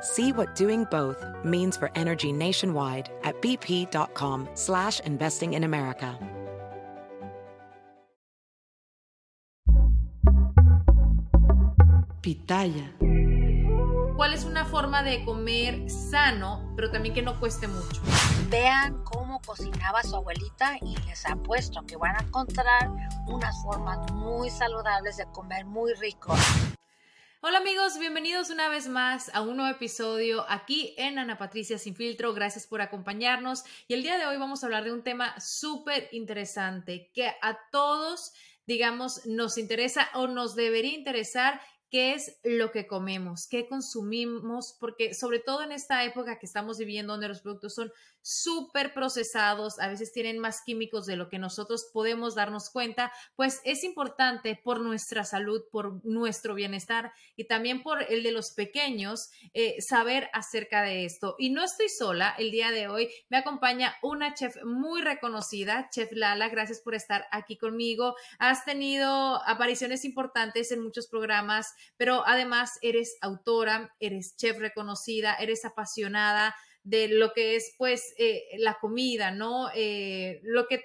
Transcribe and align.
See 0.00 0.32
what 0.32 0.54
doing 0.54 0.84
both 0.90 1.24
means 1.44 1.76
for 1.76 1.90
energy 1.94 2.32
nationwide 2.32 3.10
at 3.24 3.40
bp.com 3.42 4.48
slash 4.54 5.00
investing 5.00 5.54
in 5.54 5.64
America. 5.64 6.18
Pitaya. 12.22 12.92
¿Cuál 14.16 14.34
es 14.34 14.44
una 14.44 14.64
forma 14.64 15.02
de 15.02 15.24
comer 15.24 15.88
sano, 15.88 16.72
pero 16.74 16.90
también 16.90 17.14
que 17.14 17.22
no 17.22 17.38
cueste 17.38 17.68
mucho? 17.68 18.02
Vean 18.50 19.04
cómo 19.04 19.40
cocinaba 19.46 20.02
su 20.02 20.16
abuelita 20.16 20.76
y 20.82 20.96
les 21.06 21.24
apuesto 21.26 21.86
que 21.86 21.96
van 21.96 22.16
a 22.16 22.22
encontrar 22.22 22.90
unas 23.28 23.62
formas 23.62 24.10
muy 24.12 24.50
saludables 24.50 25.18
de 25.18 25.26
comer 25.26 25.64
muy 25.66 25.94
rico. 25.94 26.34
Hola 27.40 27.58
amigos, 27.58 28.00
bienvenidos 28.00 28.50
una 28.50 28.68
vez 28.68 28.88
más 28.88 29.30
a 29.32 29.42
un 29.42 29.58
nuevo 29.58 29.70
episodio 29.72 30.44
aquí 30.48 30.96
en 30.98 31.20
Ana 31.20 31.38
Patricia 31.38 31.78
Sin 31.78 31.94
Filtro. 31.94 32.34
Gracias 32.34 32.66
por 32.66 32.80
acompañarnos 32.80 33.62
y 33.86 33.94
el 33.94 34.02
día 34.02 34.18
de 34.18 34.26
hoy 34.26 34.38
vamos 34.38 34.62
a 34.62 34.66
hablar 34.66 34.82
de 34.82 34.92
un 34.92 35.04
tema 35.04 35.38
súper 35.38 36.08
interesante 36.10 37.12
que 37.14 37.28
a 37.40 37.56
todos, 37.70 38.32
digamos, 38.66 39.24
nos 39.24 39.56
interesa 39.56 40.08
o 40.14 40.26
nos 40.26 40.56
debería 40.56 40.98
interesar 40.98 41.60
qué 41.90 42.14
es 42.14 42.38
lo 42.44 42.70
que 42.70 42.86
comemos, 42.86 43.46
qué 43.48 43.66
consumimos, 43.66 44.76
porque 44.78 45.14
sobre 45.14 45.38
todo 45.38 45.62
en 45.62 45.72
esta 45.72 46.04
época 46.04 46.38
que 46.38 46.46
estamos 46.46 46.78
viviendo 46.78 47.12
donde 47.12 47.28
los 47.28 47.40
productos 47.40 47.74
son 47.74 47.92
súper 48.20 48.92
procesados, 48.92 49.78
a 49.78 49.88
veces 49.88 50.12
tienen 50.12 50.38
más 50.38 50.60
químicos 50.62 51.06
de 51.06 51.16
lo 51.16 51.28
que 51.28 51.38
nosotros 51.38 51.88
podemos 51.92 52.34
darnos 52.34 52.68
cuenta, 52.68 53.10
pues 53.36 53.60
es 53.64 53.84
importante 53.84 54.60
por 54.62 54.80
nuestra 54.80 55.24
salud, 55.24 55.62
por 55.70 56.04
nuestro 56.04 56.54
bienestar 56.54 57.12
y 57.36 57.44
también 57.44 57.82
por 57.82 58.02
el 58.02 58.22
de 58.22 58.32
los 58.32 58.50
pequeños 58.50 59.30
eh, 59.54 59.80
saber 59.80 60.28
acerca 60.34 60.82
de 60.82 61.06
esto. 61.06 61.36
Y 61.38 61.50
no 61.50 61.64
estoy 61.64 61.88
sola, 61.88 62.34
el 62.38 62.50
día 62.50 62.70
de 62.70 62.88
hoy 62.88 63.08
me 63.30 63.38
acompaña 63.38 63.96
una 64.02 64.34
chef 64.34 64.56
muy 64.64 65.00
reconocida, 65.00 65.88
Chef 65.90 66.10
Lala, 66.12 66.48
gracias 66.48 66.80
por 66.80 66.94
estar 66.94 67.26
aquí 67.30 67.56
conmigo. 67.56 68.14
Has 68.38 68.64
tenido 68.64 69.42
apariciones 69.46 70.04
importantes 70.04 70.70
en 70.70 70.82
muchos 70.82 71.06
programas, 71.06 71.74
pero 71.96 72.26
además 72.26 72.78
eres 72.82 73.16
autora, 73.20 73.94
eres 74.00 74.36
chef 74.36 74.58
reconocida, 74.58 75.34
eres 75.34 75.64
apasionada 75.64 76.54
de 76.88 77.08
lo 77.08 77.32
que 77.32 77.56
es 77.56 77.74
pues 77.76 78.14
eh, 78.18 78.44
la 78.58 78.78
comida, 78.80 79.30
¿no? 79.30 79.68
Eh, 79.74 80.40
lo 80.42 80.66
que 80.66 80.82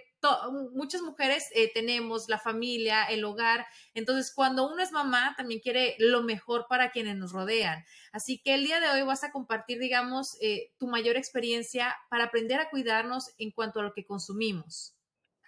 muchas 0.73 1.01
mujeres 1.01 1.49
eh, 1.53 1.69
tenemos, 1.73 2.29
la 2.29 2.39
familia, 2.39 3.03
el 3.05 3.25
hogar. 3.25 3.65
Entonces, 3.93 4.31
cuando 4.33 4.69
uno 4.71 4.81
es 4.81 4.93
mamá, 4.93 5.33
también 5.35 5.59
quiere 5.59 5.95
lo 5.99 6.23
mejor 6.23 6.65
para 6.69 6.91
quienes 6.91 7.17
nos 7.17 7.33
rodean. 7.33 7.83
Así 8.13 8.41
que 8.41 8.53
el 8.53 8.63
día 8.63 8.79
de 8.79 8.89
hoy 8.89 9.01
vas 9.03 9.25
a 9.25 9.31
compartir, 9.31 9.79
digamos, 9.79 10.37
tu 10.77 10.87
mayor 10.87 11.17
experiencia 11.17 11.93
para 12.09 12.25
aprender 12.25 12.59
a 12.61 12.69
cuidarnos 12.69 13.31
en 13.37 13.51
cuanto 13.51 13.81
a 13.81 13.83
lo 13.83 13.93
que 13.93 14.05
consumimos. 14.05 14.95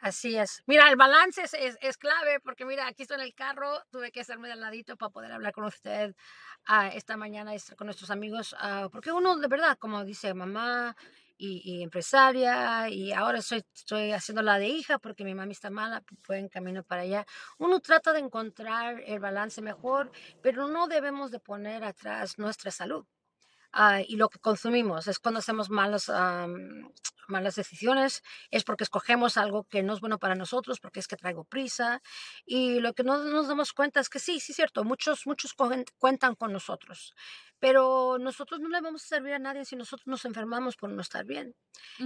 Así 0.05 0.37
es. 0.37 0.61
Mira, 0.67 0.87
el 0.91 0.97
balance 0.97 1.41
es, 1.41 1.97
clave 1.97 2.39
porque 2.39 2.63
mira, 2.63 2.85
aquí 2.85 3.01
estoy 3.01 3.15
en 3.15 3.23
el 3.23 3.33
carro, 3.33 3.81
tuve 3.89 4.11
que 4.11 4.19
hacerme 4.19 4.47
de 4.47 4.55
ladito 4.55 4.97
para 4.97 5.09
poder 5.09 5.31
hablar 5.31 5.51
con 5.51 5.63
usted 5.63 6.15
uh, 6.69 6.91
esta 6.93 7.17
mañana 7.17 7.53
con 7.75 7.87
nuestros 7.87 8.11
amigos, 8.11 8.53
uh, 8.53 8.87
porque 8.91 9.11
uno 9.11 9.35
de 9.35 9.47
verdad, 9.47 9.79
como 9.79 10.05
dice 10.05 10.35
mamá 10.35 10.95
y, 11.39 11.81
empresaria, 11.81 12.87
y 12.87 13.13
ahora 13.13 13.39
estoy, 13.39 14.11
haciendo 14.11 14.43
la 14.43 14.59
de 14.59 14.67
hija 14.67 14.99
porque 14.99 15.23
mi 15.23 15.33
mami 15.33 15.53
está 15.53 15.71
mala, 15.71 16.03
fue 16.21 16.37
en 16.37 16.49
camino 16.49 16.83
para 16.83 17.01
allá. 17.01 17.25
Uno 17.57 17.79
trata 17.79 18.13
de 18.13 18.19
encontrar 18.19 19.01
el 19.07 19.19
balance 19.19 19.59
mejor, 19.63 20.11
pero 20.43 20.67
no 20.67 20.85
debemos 20.87 21.31
de 21.31 21.39
poner 21.39 21.83
atrás 21.83 22.37
nuestra 22.37 22.69
salud. 22.69 23.07
Uh, 23.73 24.05
y 24.07 24.17
lo 24.17 24.29
que 24.29 24.37
consumimos 24.37 25.07
es 25.07 25.17
cuando 25.17 25.39
hacemos 25.39 25.71
malos, 25.71 26.11
malas 27.29 27.55
decisiones, 27.55 28.23
es 28.51 28.63
porque 28.63 28.83
escogemos 28.83 29.37
algo 29.37 29.63
que 29.65 29.83
no 29.83 29.93
es 29.93 29.99
bueno 29.99 30.19
para 30.19 30.35
nosotros, 30.35 30.79
porque 30.79 30.99
es 30.99 31.07
que 31.07 31.15
traigo 31.15 31.43
prisa. 31.43 32.01
Y 32.45 32.79
lo 32.79 32.93
que 32.93 33.03
no 33.03 33.17
nos 33.23 33.47
damos 33.47 33.73
cuenta 33.73 33.99
es 33.99 34.09
que 34.09 34.19
sí, 34.19 34.39
sí 34.39 34.51
es 34.51 34.55
cierto, 34.55 34.83
muchos, 34.83 35.25
muchos 35.25 35.53
cuentan 35.53 36.35
con 36.35 36.51
nosotros, 36.51 37.13
pero 37.59 38.17
nosotros 38.19 38.59
no 38.59 38.69
le 38.69 38.81
vamos 38.81 39.03
a 39.03 39.07
servir 39.07 39.33
a 39.33 39.39
nadie 39.39 39.65
si 39.65 39.75
nosotros 39.75 40.07
nos 40.07 40.25
enfermamos 40.25 40.75
por 40.75 40.89
no 40.89 41.01
estar 41.01 41.25
bien. 41.25 41.55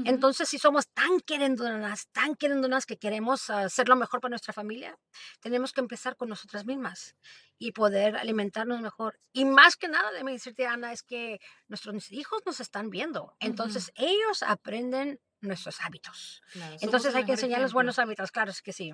Entonces, 0.06 0.50
si 0.50 0.58
somos 0.60 0.88
tan 0.90 1.20
querendonas, 1.22 2.08
tan 2.12 2.36
querendonas 2.36 2.86
que 2.86 2.98
queremos 2.98 3.50
hacer 3.50 3.90
lo 3.90 3.96
mejor 3.96 4.22
para 4.22 4.32
nuestra 4.32 4.54
familia, 4.54 4.98
tenemos 5.42 5.74
que 5.74 5.82
empezar 5.82 6.16
con 6.16 6.30
nosotras 6.30 6.66
mismas 6.66 7.16
y 7.58 7.72
poder 7.72 8.16
alimentarnos 8.16 8.82
mejor. 8.82 9.20
Y 9.34 9.46
más 9.46 9.76
que 9.76 9.88
nada, 9.88 10.12
déjame 10.12 10.32
decirte, 10.32 10.66
Ana, 10.66 10.94
es 10.94 11.04
que 11.04 11.40
nuestros 11.68 12.12
hijos 12.12 12.42
nos 12.46 12.60
están 12.60 12.90
viendo. 12.90 13.36
Entonces, 13.40 13.92
ellos 13.96 14.44
aprenden 14.44 15.09
nuestros 15.42 15.80
hábitos. 15.82 16.42
Entonces, 16.82 17.16
hay 17.16 17.26
que 17.26 17.34
enseñarles 17.34 17.74
buenos 17.74 18.00
hábitos, 18.00 18.32
claro, 18.32 18.52
es 18.52 18.62
que 18.62 18.74
sí. 18.74 18.92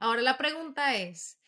Ahora, 0.00 0.22
la 0.22 0.38
pregunta 0.38 0.96
es, 0.96 1.38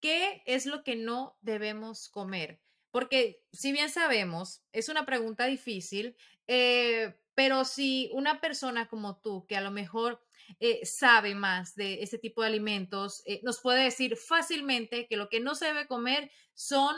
¿qué 0.00 0.42
es 0.46 0.66
lo 0.66 0.82
que 0.82 0.96
no 0.96 1.36
debemos 1.40 2.08
comer? 2.08 2.60
Porque 2.90 3.42
si 3.52 3.72
bien 3.72 3.90
sabemos, 3.90 4.62
es 4.72 4.88
una 4.88 5.04
pregunta 5.04 5.46
difícil, 5.46 6.16
eh, 6.46 7.14
pero 7.34 7.64
si 7.64 8.10
una 8.12 8.40
persona 8.40 8.88
como 8.88 9.20
tú, 9.20 9.46
que 9.46 9.56
a 9.56 9.60
lo 9.60 9.70
mejor 9.70 10.24
eh, 10.60 10.84
sabe 10.86 11.34
más 11.34 11.74
de 11.74 12.02
este 12.02 12.18
tipo 12.18 12.40
de 12.40 12.48
alimentos, 12.48 13.22
eh, 13.26 13.40
nos 13.42 13.60
puede 13.60 13.84
decir 13.84 14.16
fácilmente 14.16 15.06
que 15.06 15.16
lo 15.16 15.28
que 15.28 15.40
no 15.40 15.54
se 15.54 15.66
debe 15.66 15.86
comer 15.86 16.30
son 16.54 16.96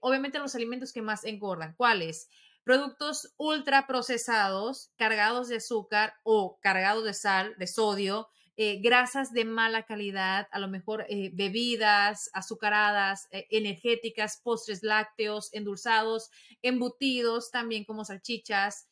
obviamente 0.00 0.38
los 0.38 0.54
alimentos 0.54 0.92
que 0.92 1.02
más 1.02 1.24
engordan. 1.24 1.74
¿Cuáles? 1.74 2.30
Productos 2.64 3.34
ultra 3.38 3.86
procesados, 3.86 4.92
cargados 4.96 5.48
de 5.48 5.56
azúcar 5.56 6.14
o 6.22 6.58
cargados 6.60 7.04
de 7.04 7.14
sal, 7.14 7.54
de 7.58 7.66
sodio, 7.66 8.28
eh, 8.56 8.80
grasas 8.80 9.32
de 9.32 9.46
mala 9.46 9.84
calidad, 9.84 10.46
a 10.52 10.58
lo 10.58 10.68
mejor 10.68 11.06
eh, 11.08 11.30
bebidas 11.32 12.28
azucaradas, 12.34 13.26
eh, 13.30 13.46
energéticas, 13.50 14.40
postres 14.44 14.82
lácteos, 14.82 15.52
endulzados, 15.52 16.30
embutidos 16.60 17.50
también 17.50 17.84
como 17.84 18.04
salchichas, 18.04 18.88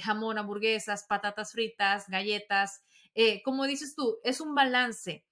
jamón, 0.00 0.36
hamburguesas, 0.36 1.06
patatas 1.08 1.52
fritas, 1.52 2.06
galletas. 2.08 2.82
como 3.44 3.64
dices 3.64 3.94
tú, 3.94 4.18
es 4.22 4.42
un 4.42 4.54
balance. 4.54 5.24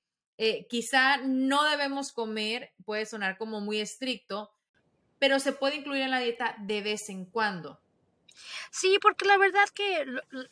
quizá 0.70 1.18
no 1.18 1.64
debemos 1.64 2.12
comer, 2.12 2.72
puede 2.86 3.04
sonar 3.04 3.36
como 3.36 3.60
muy 3.60 3.78
estricto, 3.78 4.50
pero 5.22 5.38
se 5.38 5.52
puede 5.52 5.76
incluir 5.76 6.02
en 6.02 6.10
la 6.10 6.18
dieta 6.18 6.56
de 6.58 6.82
vez 6.82 7.08
en 7.08 7.26
cuando. 7.26 7.80
Sí, 8.72 8.98
porque 9.00 9.24
la 9.24 9.38
verdad 9.38 9.68
que 9.72 10.04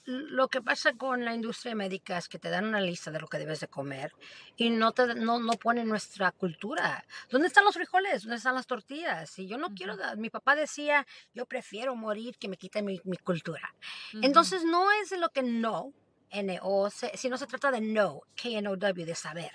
lo, 0.05 0.47
que 0.47 0.63
pasa 0.63 0.93
con 0.93 1.25
la 1.25 1.35
industria 1.35 1.75
médica 1.75 2.17
es 2.17 2.29
que 2.29 2.39
te 2.39 2.51
dan 2.51 2.67
una 2.67 2.81
lista 2.81 3.11
de 3.11 3.19
lo 3.19 3.27
que 3.27 3.41
debes 3.41 3.59
de 3.59 3.67
comer 3.67 4.15
y 4.57 4.71
no 4.71 4.93
te 4.93 5.17
no, 5.17 5.41
no 5.41 5.55
ponen 5.55 5.89
nuestra 5.89 6.31
cultura. 6.31 7.05
¿Dónde 7.31 7.49
están 7.49 7.65
los 7.65 7.75
frijoles? 7.75 8.23
¿Dónde 8.23 8.37
están 8.37 8.55
las 8.55 8.69
tortillas? 8.69 9.37
Y 9.41 9.49
yo 9.49 9.59
no 9.59 9.75
quiero, 9.75 9.97
mi 10.17 10.31
papá 10.31 10.55
decía, 10.55 11.05
yo 11.35 11.47
prefiero 11.47 11.97
morir 11.97 12.39
que 12.39 12.47
me 12.47 12.57
quite 12.57 12.81
mi, 12.81 13.01
cultura. 13.25 13.75
Entonces 14.23 14.63
no 14.63 14.93
es 15.03 15.11
de 15.11 15.19
lo 15.19 15.31
que 15.31 15.43
no, 15.43 15.93
N-O, 16.31 16.91
sino 16.91 17.37
se 17.37 17.47
trata 17.49 17.73
de 17.73 17.81
no, 17.81 18.21
K-N-O-W, 18.41 19.05
de 19.05 19.15
saber 19.17 19.51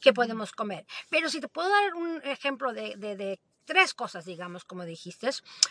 qué 0.00 0.12
podemos 0.12 0.50
comer. 0.50 0.84
Pero 1.10 1.30
si 1.30 1.40
te 1.40 1.46
puedo 1.46 1.68
dar 1.68 1.94
un 1.94 2.20
ejemplo 2.24 2.72
de, 2.72 2.96
de 2.96 3.38
tres 3.68 3.92
cosas, 3.92 4.24
digamos, 4.24 4.64
como 4.64 4.86
dijiste. 4.86 5.28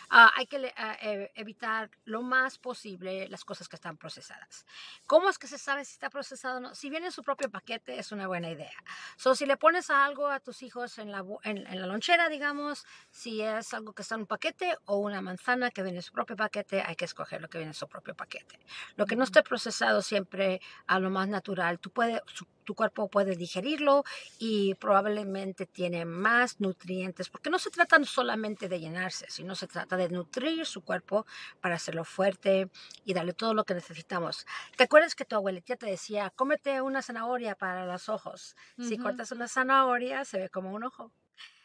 Ah, 0.08 0.30
hay 0.36 0.46
que 0.46 0.72
e, 1.02 1.32
evitar 1.34 1.90
lo 2.04 2.22
más 2.22 2.56
posible 2.56 3.28
las 3.28 3.44
cosas 3.44 3.68
que 3.68 3.74
están 3.74 3.96
procesadas. 3.96 4.64
¿Cómo 5.08 5.28
es 5.28 5.36
que 5.36 5.48
se 5.48 5.58
sabe 5.58 5.84
si 5.84 5.94
está 5.94 6.08
procesado 6.08 6.58
o 6.58 6.60
no? 6.60 6.74
Si 6.76 6.90
viene 6.90 7.06
en 7.06 7.12
su 7.12 7.24
propio 7.24 7.50
paquete, 7.50 7.98
es 7.98 8.12
una 8.12 8.28
buena 8.28 8.50
idea. 8.50 8.78
So, 9.16 9.34
si 9.34 9.46
le 9.46 9.56
pones 9.56 9.90
algo 9.90 10.28
a 10.28 10.38
tus 10.38 10.62
hijos 10.62 10.98
en 10.98 11.10
la, 11.10 11.24
en, 11.42 11.64
la 11.64 11.86
lonchera, 11.88 12.28
digamos, 12.28 12.86
si 13.10 13.42
es 13.42 13.74
algo 13.74 13.92
que 13.92 14.02
está 14.02 14.14
en 14.14 14.20
un 14.20 14.26
paquete 14.28 14.76
o 14.84 14.98
una 14.98 15.20
manzana 15.20 15.72
que 15.72 15.82
viene 15.82 15.98
en 15.98 16.04
su 16.04 16.12
propio 16.12 16.36
paquete, 16.36 16.82
hay 16.82 16.94
que 16.94 17.04
escoger 17.04 17.42
lo 17.42 17.48
que 17.48 17.58
viene 17.58 17.70
en 17.70 17.74
su 17.74 17.88
propio 17.88 18.14
paquete. 18.14 18.60
Lo 18.94 19.06
que 19.06 19.16
no 19.16 19.24
esté 19.24 19.42
procesado 19.42 20.02
siempre 20.02 20.60
a 20.86 21.00
lo 21.00 21.10
más 21.10 21.26
natural, 21.26 21.80
tú 21.80 21.90
puedes, 21.90 22.22
tu 22.68 22.74
cuerpo 22.74 23.08
puede 23.08 23.34
digerirlo 23.34 24.04
y 24.38 24.74
probablemente 24.74 25.64
tiene 25.64 26.04
más 26.04 26.60
nutrientes, 26.60 27.30
porque 27.30 27.48
no 27.48 27.58
se 27.58 27.70
trata 27.70 27.98
solamente 28.04 28.68
de 28.68 28.78
llenarse, 28.78 29.24
sino 29.30 29.54
se 29.54 29.66
trata 29.66 29.96
de 29.96 30.10
nutrir 30.10 30.66
su 30.66 30.82
cuerpo 30.82 31.24
para 31.62 31.76
hacerlo 31.76 32.04
fuerte 32.04 32.68
y 33.06 33.14
darle 33.14 33.32
todo 33.32 33.54
lo 33.54 33.64
que 33.64 33.72
necesitamos. 33.72 34.46
¿Te 34.76 34.84
acuerdas 34.84 35.14
que 35.14 35.24
tu 35.24 35.34
abuelita 35.34 35.76
te 35.76 35.86
decía, 35.86 36.28
cómete 36.36 36.82
una 36.82 37.00
zanahoria 37.00 37.54
para 37.54 37.86
los 37.86 38.10
ojos? 38.10 38.54
Si 38.78 38.98
cortas 38.98 39.32
una 39.32 39.48
zanahoria, 39.48 40.26
se 40.26 40.38
ve 40.38 40.50
como 40.50 40.70
un 40.70 40.84
ojo. 40.84 41.10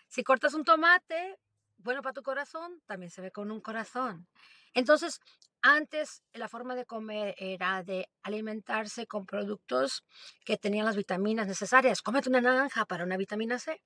Si 0.08 0.24
cortas 0.24 0.54
un 0.54 0.64
tomate, 0.64 1.38
bueno 1.84 2.02
para 2.02 2.14
tu 2.14 2.24
corazón, 2.24 2.82
también 2.86 3.12
se 3.12 3.22
ve 3.22 3.32
con 3.32 3.52
un 3.52 3.62
corazón. 3.62 4.28
Entonces, 4.74 5.20
antes 5.62 6.24
la 6.34 6.50
forma 6.50 6.76
de 6.76 6.86
comer 6.86 7.36
era 7.38 7.84
de 7.84 8.10
alimentarse 8.24 9.08
con 9.08 9.26
productos 9.26 10.04
que 10.46 10.58
tenían 10.58 10.86
las 10.86 10.96
vitaminas 10.96 11.48
necesarias. 11.48 12.02
Cómete 12.02 12.30
una 12.30 12.42
naranja 12.42 12.86
para 12.86 13.04
una 13.06 13.18
vitamina 13.18 13.60
C. 13.60 13.82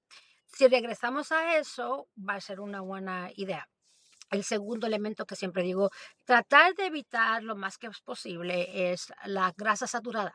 Si 0.46 0.68
regresamos 0.68 1.32
a 1.32 1.58
eso, 1.58 2.08
va 2.18 2.36
a 2.36 2.42
ser 2.42 2.62
una 2.62 2.82
buena 2.82 3.30
idea. 3.36 3.68
El 4.30 4.44
segundo 4.44 4.88
elemento 4.88 5.26
que 5.26 5.36
siempre 5.36 5.64
digo, 5.64 5.90
tratar 6.26 6.74
de 6.76 6.88
evitar 6.88 7.44
lo 7.44 7.56
más 7.56 7.78
que 7.78 7.88
es 7.88 8.02
posible 8.02 8.92
es 8.92 9.14
la 9.26 9.54
grasa 9.56 9.88
saturada. 9.88 10.34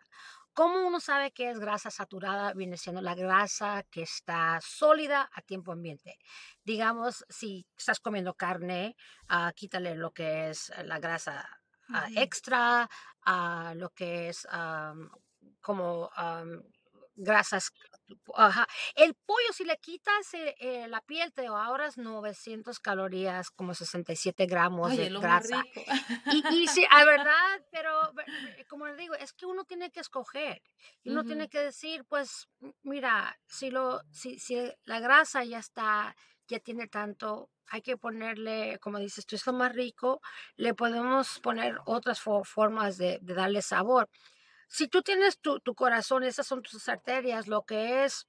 ¿Cómo 0.54 0.86
uno 0.86 1.00
sabe 1.00 1.32
que 1.32 1.50
es 1.50 1.58
grasa 1.58 1.90
saturada? 1.90 2.52
Viene 2.52 2.76
siendo 2.76 3.00
la 3.00 3.14
grasa 3.14 3.84
que 3.90 4.02
está 4.02 4.60
sólida 4.60 5.30
a 5.32 5.40
tiempo 5.40 5.72
ambiente. 5.72 6.18
Digamos, 6.62 7.24
si 7.30 7.66
estás 7.76 8.00
comiendo 8.00 8.34
carne, 8.34 8.94
uh, 9.30 9.50
quítale 9.54 9.94
lo 9.94 10.10
que 10.12 10.50
es 10.50 10.70
la 10.84 10.98
grasa 10.98 11.48
uh, 11.88 12.18
extra, 12.20 12.88
uh, 13.26 13.74
lo 13.76 13.90
que 13.90 14.28
es 14.28 14.46
como 15.62 16.10
grasas 17.14 17.72
Ajá. 18.34 18.66
El 18.94 19.14
pollo, 19.14 19.52
si 19.52 19.64
le 19.64 19.76
quitas 19.78 20.34
eh, 20.34 20.54
eh, 20.58 20.88
la 20.88 21.00
piel, 21.00 21.32
te 21.32 21.46
ahorras 21.46 21.98
900 21.98 22.78
calorías, 22.80 23.50
como 23.50 23.74
67 23.74 24.46
gramos 24.46 24.96
de 24.96 25.08
grasa. 25.10 25.64
Y, 26.50 26.66
sí, 26.68 26.84
a 26.90 27.04
verdad, 27.04 27.64
pero 27.70 28.12
como 28.68 28.86
le 28.86 28.96
digo, 28.96 29.14
es 29.14 29.32
que 29.32 29.46
uno 29.46 29.64
tiene 29.64 29.90
que 29.90 30.00
escoger. 30.00 30.62
Y 31.02 31.10
uno 31.10 31.24
tiene 31.24 31.48
que 31.48 31.60
decir, 31.60 32.04
pues, 32.08 32.48
mira, 32.82 33.38
si, 33.46 33.70
lo, 33.70 34.02
si, 34.10 34.38
si 34.38 34.56
la 34.84 35.00
grasa 35.00 35.44
ya 35.44 35.58
está, 35.58 36.14
ya 36.48 36.58
tiene 36.58 36.88
tanto, 36.88 37.50
hay 37.66 37.82
que 37.82 37.96
ponerle, 37.96 38.78
como 38.80 38.98
dices 38.98 39.24
tú, 39.26 39.36
esto 39.36 39.52
más 39.52 39.72
rico, 39.72 40.20
le 40.56 40.74
podemos 40.74 41.40
poner 41.40 41.78
otras 41.86 42.20
formas 42.20 42.98
de, 42.98 43.18
de 43.22 43.34
darle 43.34 43.62
sabor 43.62 44.08
si 44.72 44.88
tú 44.88 45.02
tienes 45.02 45.38
tu, 45.38 45.60
corazón, 45.74 46.24
esas 46.24 46.46
son 46.46 46.62
tus 46.62 46.88
arterias, 46.88 47.46
lo 47.46 47.62
que 47.62 48.04
es 48.04 48.26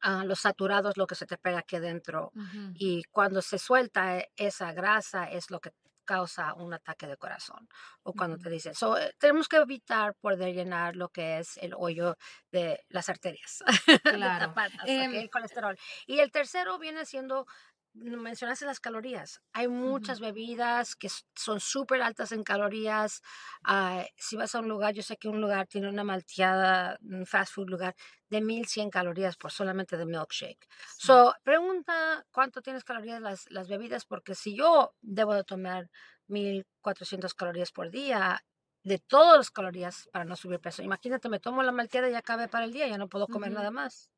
ah, 0.00 0.24
los 0.24 0.40
saturados, 0.40 0.96
lo 0.96 1.06
que 1.06 1.14
se 1.14 1.26
te 1.26 1.38
pega 1.38 1.60
aquí 1.60 1.76
adentro. 1.76 2.32
Y 2.74 3.04
cuando 3.04 3.40
se 3.40 3.56
suelta 3.56 4.18
eh, 4.18 4.32
esa 4.34 4.72
grasa 4.72 5.30
es 5.30 5.48
lo 5.48 5.60
que 5.60 5.70
causa 6.04 6.54
un 6.54 6.74
ataque 6.74 7.06
de 7.06 7.16
corazón. 7.16 7.68
O 8.02 8.12
cuando 8.12 8.36
te 8.36 8.50
dicen, 8.50 8.74
so, 8.74 8.98
eh, 8.98 9.14
tenemos 9.16 9.46
que 9.46 9.58
evitar 9.58 10.16
poder 10.16 10.52
llenar 10.52 10.96
lo 10.96 11.10
que 11.10 11.38
es 11.38 11.56
el 11.58 11.72
hoyo 11.72 12.16
de 12.50 12.84
las 12.88 13.08
arterias, 13.08 13.62
claro. 14.02 14.52
Em 14.86 15.14
el 15.14 15.30
colesterol. 15.30 15.78
Y 16.06 16.18
el 16.18 16.32
tercero 16.32 16.80
viene 16.80 17.06
siendo 17.06 17.46
mencionaste 17.94 18.64
las 18.64 18.80
calorías. 18.80 19.40
Hay 19.52 19.68
muchas 19.68 20.20
bebidas 20.20 20.96
que 20.96 21.08
son 21.34 21.60
súper 21.60 22.02
altas 22.02 22.32
en 22.32 22.42
calorías. 22.42 23.22
Ah, 23.64 24.04
si 24.16 24.36
vas 24.36 24.54
a 24.54 24.60
un 24.60 24.68
lugar, 24.68 24.94
yo 24.94 25.02
sé 25.02 25.16
que 25.16 25.28
un 25.28 25.40
lugar 25.40 25.66
tiene 25.66 25.88
una 25.88 26.04
malteada, 26.04 26.98
un 27.02 27.26
fast 27.26 27.52
food 27.54 27.68
lugar, 27.68 27.94
de 28.28 28.40
1100 28.40 28.90
calorías 28.90 29.36
por 29.36 29.50
solamente 29.50 29.96
de 29.96 30.06
milkshake. 30.06 30.68
So, 30.98 31.34
pregunta 31.42 32.24
cuánto 32.30 32.62
tienes 32.62 32.84
calorías 32.84 33.20
las, 33.20 33.50
las 33.50 33.68
bebidas, 33.68 34.04
porque 34.04 34.34
si 34.34 34.56
yo 34.56 34.94
debo 35.00 35.34
de 35.34 35.44
tomar 35.44 35.90
1400 36.28 37.34
calorías 37.34 37.72
por 37.72 37.90
día, 37.90 38.42
de 38.82 38.98
todas 38.98 39.36
las 39.36 39.50
calorías 39.50 40.08
para 40.12 40.24
no 40.24 40.36
subir 40.36 40.58
peso. 40.58 40.82
Imagínate, 40.82 41.28
me 41.28 41.38
tomo 41.38 41.62
la 41.62 41.72
malteada 41.72 42.08
y 42.08 42.12
ya 42.12 42.22
cabe 42.22 42.48
para 42.48 42.64
el 42.64 42.72
día, 42.72 42.88
ya 42.88 42.96
no 42.96 43.08
puedo 43.08 43.26
comer 43.26 43.52
nada 43.52 43.70
más. 43.70 44.10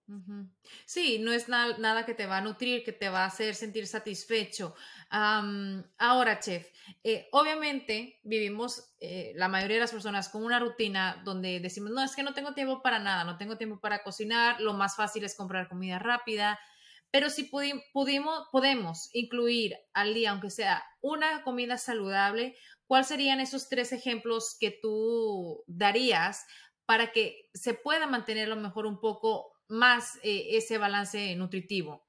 Sí, 0.85 1.19
no 1.19 1.33
es 1.33 1.49
nada 1.49 2.05
que 2.05 2.15
te 2.15 2.27
va 2.27 2.39
a 2.39 2.41
nutrir, 2.41 2.85
que 2.85 2.93
te 2.93 3.09
va 3.09 3.25
a 3.25 3.27
hacer 3.27 3.55
sentir 3.55 3.87
satisfecho. 3.87 4.75
ahora, 5.11 6.39
chef, 6.39 6.69
eh, 7.03 7.29
obviamente 7.33 8.21
vivimos 8.23 8.95
eh, 9.01 9.33
la 9.37 9.49
mayoría 9.49 9.77
de 9.77 9.83
las 9.83 9.93
personas 9.93 10.29
con 10.29 10.45
una 10.45 10.61
rutina 10.61 11.23
donde 11.25 11.59
decimos, 11.61 11.91
no, 11.91 12.03
es 12.03 12.15
que 12.15 12.23
no 12.23 12.35
tengo 12.35 12.55
tiempo 12.55 12.83
para 12.83 12.99
nada, 12.99 13.25
no 13.25 13.39
tengo 13.39 13.57
tiempo 13.57 13.81
para 13.81 14.03
cocinar, 14.03 14.61
lo 14.61 14.75
más 14.75 14.97
fácil 14.97 15.25
es 15.25 15.35
comprar 15.35 15.69
comida 15.69 15.99
rápida, 15.99 16.59
pero 17.13 17.29
si 17.29 17.45
pudimos, 17.45 18.49
podemos 18.51 19.11
incluir 19.13 19.77
al 19.93 20.15
día, 20.15 20.31
aunque 20.31 20.51
sea 20.51 20.83
una 21.03 21.43
comida 21.43 21.77
saludable, 21.77 22.57
¿cuáles 22.93 23.09
serían 23.09 23.41
esos 23.41 23.71
tres 23.71 23.91
ejemplos 23.95 24.55
que 24.61 24.71
tú 24.71 25.65
darías 25.67 26.45
para 26.85 27.11
que 27.11 27.49
se 27.55 27.73
pueda 27.73 28.07
mantener 28.07 28.53
a 28.53 28.55
lo 28.55 28.61
mejor 28.61 28.85
un 28.85 29.01
poco 29.01 29.51
más 29.67 30.17
eh, 30.23 30.59
ese 30.59 30.77
balance 30.77 31.35
nutritivo? 31.37 32.07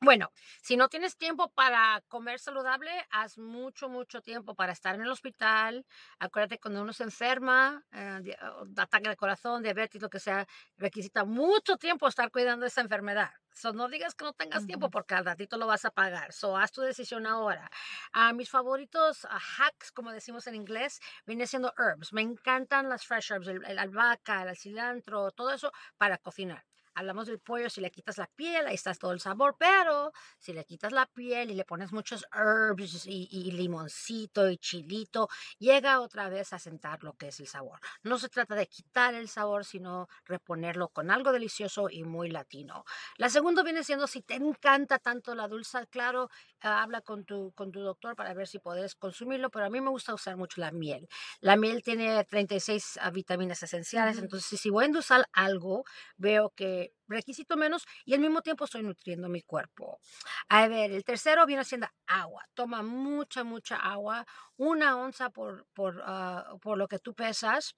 Bueno, 0.00 0.30
si 0.62 0.76
no 0.76 0.88
tienes 0.88 1.16
tiempo 1.16 1.48
para 1.52 2.02
comer 2.08 2.38
saludable, 2.38 2.90
haz 3.10 3.38
mucho, 3.38 3.88
mucho 3.88 4.20
tiempo 4.20 4.54
para 4.54 4.72
estar 4.72 4.94
en 4.94 5.00
el 5.00 5.10
hospital. 5.10 5.86
Acuérdate, 6.18 6.58
cuando 6.58 6.82
uno 6.82 6.92
se 6.92 7.04
enferma, 7.04 7.82
eh, 7.92 8.36
ataque 8.76 9.08
de 9.08 9.16
corazón, 9.16 9.62
diabetes, 9.62 10.02
lo 10.02 10.10
que 10.10 10.20
sea, 10.20 10.46
requisita 10.76 11.24
mucho 11.24 11.78
tiempo 11.78 12.06
estar 12.08 12.30
cuidando 12.30 12.66
esa 12.66 12.82
enfermedad. 12.82 13.30
So, 13.52 13.72
no 13.72 13.88
digas 13.88 14.14
que 14.14 14.26
no 14.26 14.34
tengas 14.34 14.66
tiempo 14.66 14.90
porque 14.90 15.14
al 15.14 15.24
ratito 15.24 15.56
lo 15.56 15.66
vas 15.66 15.86
a 15.86 15.90
pagar. 15.90 16.30
So, 16.34 16.58
haz 16.58 16.72
tu 16.72 16.82
decisión 16.82 17.26
ahora. 17.26 17.70
A 18.12 18.34
mis 18.34 18.50
favoritos 18.50 19.26
hacks, 19.30 19.92
como 19.92 20.12
decimos 20.12 20.46
en 20.46 20.56
inglés, 20.56 21.00
viene 21.24 21.46
siendo 21.46 21.72
herbs. 21.78 22.12
Me 22.12 22.20
encantan 22.20 22.90
las 22.90 23.06
fresh 23.06 23.32
herbs, 23.32 23.48
el 23.48 23.78
albahaca, 23.78 24.42
el 24.42 24.56
cilantro, 24.58 25.30
todo 25.30 25.52
eso 25.52 25.72
para 25.96 26.18
cocinar 26.18 26.64
hablamos 26.96 27.26
del 27.26 27.38
pollo, 27.38 27.68
si 27.68 27.80
le 27.80 27.90
quitas 27.90 28.16
la 28.16 28.26
piel, 28.26 28.66
ahí 28.66 28.74
está 28.74 28.94
todo 28.94 29.12
el 29.12 29.20
sabor, 29.20 29.56
pero 29.58 30.12
si 30.38 30.52
le 30.54 30.64
quitas 30.64 30.92
la 30.92 31.06
piel 31.06 31.50
y 31.50 31.54
le 31.54 31.64
pones 31.64 31.92
muchos 31.92 32.26
herbs 32.34 33.06
y, 33.06 33.52
limoncito 33.52 34.48
y 34.48 34.56
chilito, 34.56 35.28
llega 35.58 36.00
otra 36.00 36.30
vez 36.30 36.54
a 36.54 36.58
sentar 36.58 37.04
lo 37.04 37.12
que 37.12 37.28
es 37.28 37.38
el 37.38 37.46
sabor. 37.46 37.80
No 38.02 38.18
se 38.18 38.30
trata 38.30 38.54
de 38.54 38.66
quitar 38.66 39.12
el 39.14 39.28
sabor, 39.28 39.66
sino 39.66 40.08
reponerlo 40.24 40.88
con 40.88 41.10
algo 41.10 41.32
delicioso 41.32 41.88
y 41.90 42.02
muy 42.04 42.30
latino. 42.30 42.84
La 43.18 43.28
segunda 43.28 43.62
viene 43.62 43.84
siendo 43.84 44.06
si 44.06 44.22
te 44.22 44.34
encanta 44.34 44.98
tanto 44.98 45.34
la 45.34 45.48
dulce, 45.48 45.86
claro, 45.88 46.30
ah, 46.62 46.82
habla 46.82 47.02
con 47.02 47.26
tu, 47.26 47.52
con 47.52 47.72
tu 47.72 47.80
doctor 47.80 48.16
para 48.16 48.32
ver 48.32 48.48
si 48.48 48.58
puedes 48.58 48.94
consumirlo, 48.94 49.50
pero 49.50 49.66
a 49.66 49.70
mí 49.70 49.82
me 49.82 49.90
gusta 49.90 50.14
usar 50.14 50.38
mucho 50.38 50.62
la 50.62 50.70
miel. 50.70 51.08
La 51.40 51.56
miel 51.56 51.82
tiene 51.82 52.24
36 52.24 53.00
ah, 53.02 53.10
vitaminas 53.10 53.62
esenciales, 53.62 54.16
entonces 54.16 54.58
si 54.58 54.70
voy 54.70 54.84
a 54.84 54.86
endulzar 54.86 55.26
algo, 55.34 55.84
veo 56.16 56.50
que 56.56 56.85
requisito 57.08 57.56
menos 57.56 57.86
y 58.04 58.14
al 58.14 58.20
mismo 58.20 58.42
tiempo 58.42 58.64
estoy 58.64 58.82
nutriendo 58.82 59.28
mi 59.28 59.42
cuerpo. 59.42 60.00
A 60.48 60.68
ver, 60.68 60.92
el 60.92 61.04
tercero 61.04 61.46
viene 61.46 61.64
siendo 61.64 61.88
agua. 62.06 62.44
Toma 62.54 62.82
mucha, 62.82 63.44
mucha 63.44 63.76
agua, 63.76 64.26
una 64.56 64.96
onza 64.96 65.30
por, 65.30 65.66
por, 65.74 66.02
ah, 66.04 66.56
por 66.60 66.78
lo 66.78 66.88
que 66.88 66.98
tú 66.98 67.14
pesas. 67.14 67.76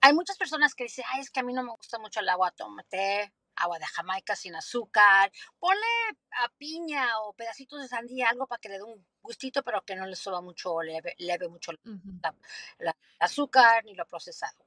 Hay 0.00 0.12
muchas 0.12 0.36
personas 0.36 0.74
que 0.74 0.84
dicen, 0.84 1.04
ay, 1.12 1.20
es 1.20 1.30
que 1.30 1.40
a 1.40 1.42
mí 1.42 1.52
no 1.52 1.62
me 1.62 1.72
gusta 1.72 1.98
mucho 1.98 2.20
el 2.20 2.28
agua, 2.28 2.50
tómate 2.52 3.32
agua 3.56 3.78
de 3.78 3.86
Jamaica 3.86 4.36
sin 4.36 4.54
azúcar, 4.56 5.30
ponle 5.58 5.86
a 6.42 6.48
piña 6.58 7.06
o 7.20 7.32
pedacitos 7.34 7.80
de 7.80 7.88
sandía, 7.88 8.28
algo 8.28 8.46
para 8.46 8.60
que 8.60 8.68
le 8.68 8.78
dé 8.78 8.82
un 8.82 9.06
gustito, 9.22 9.62
pero 9.62 9.82
que 9.84 9.96
no 9.96 10.06
le 10.06 10.16
suba 10.16 10.40
mucho 10.40 10.72
o 10.72 10.82
leve, 10.82 11.14
leve 11.18 11.48
mucho 11.48 11.70
el 11.72 11.80
azúcar 13.18 13.84
ni 13.84 13.94
lo 13.94 14.06
procesado. 14.06 14.66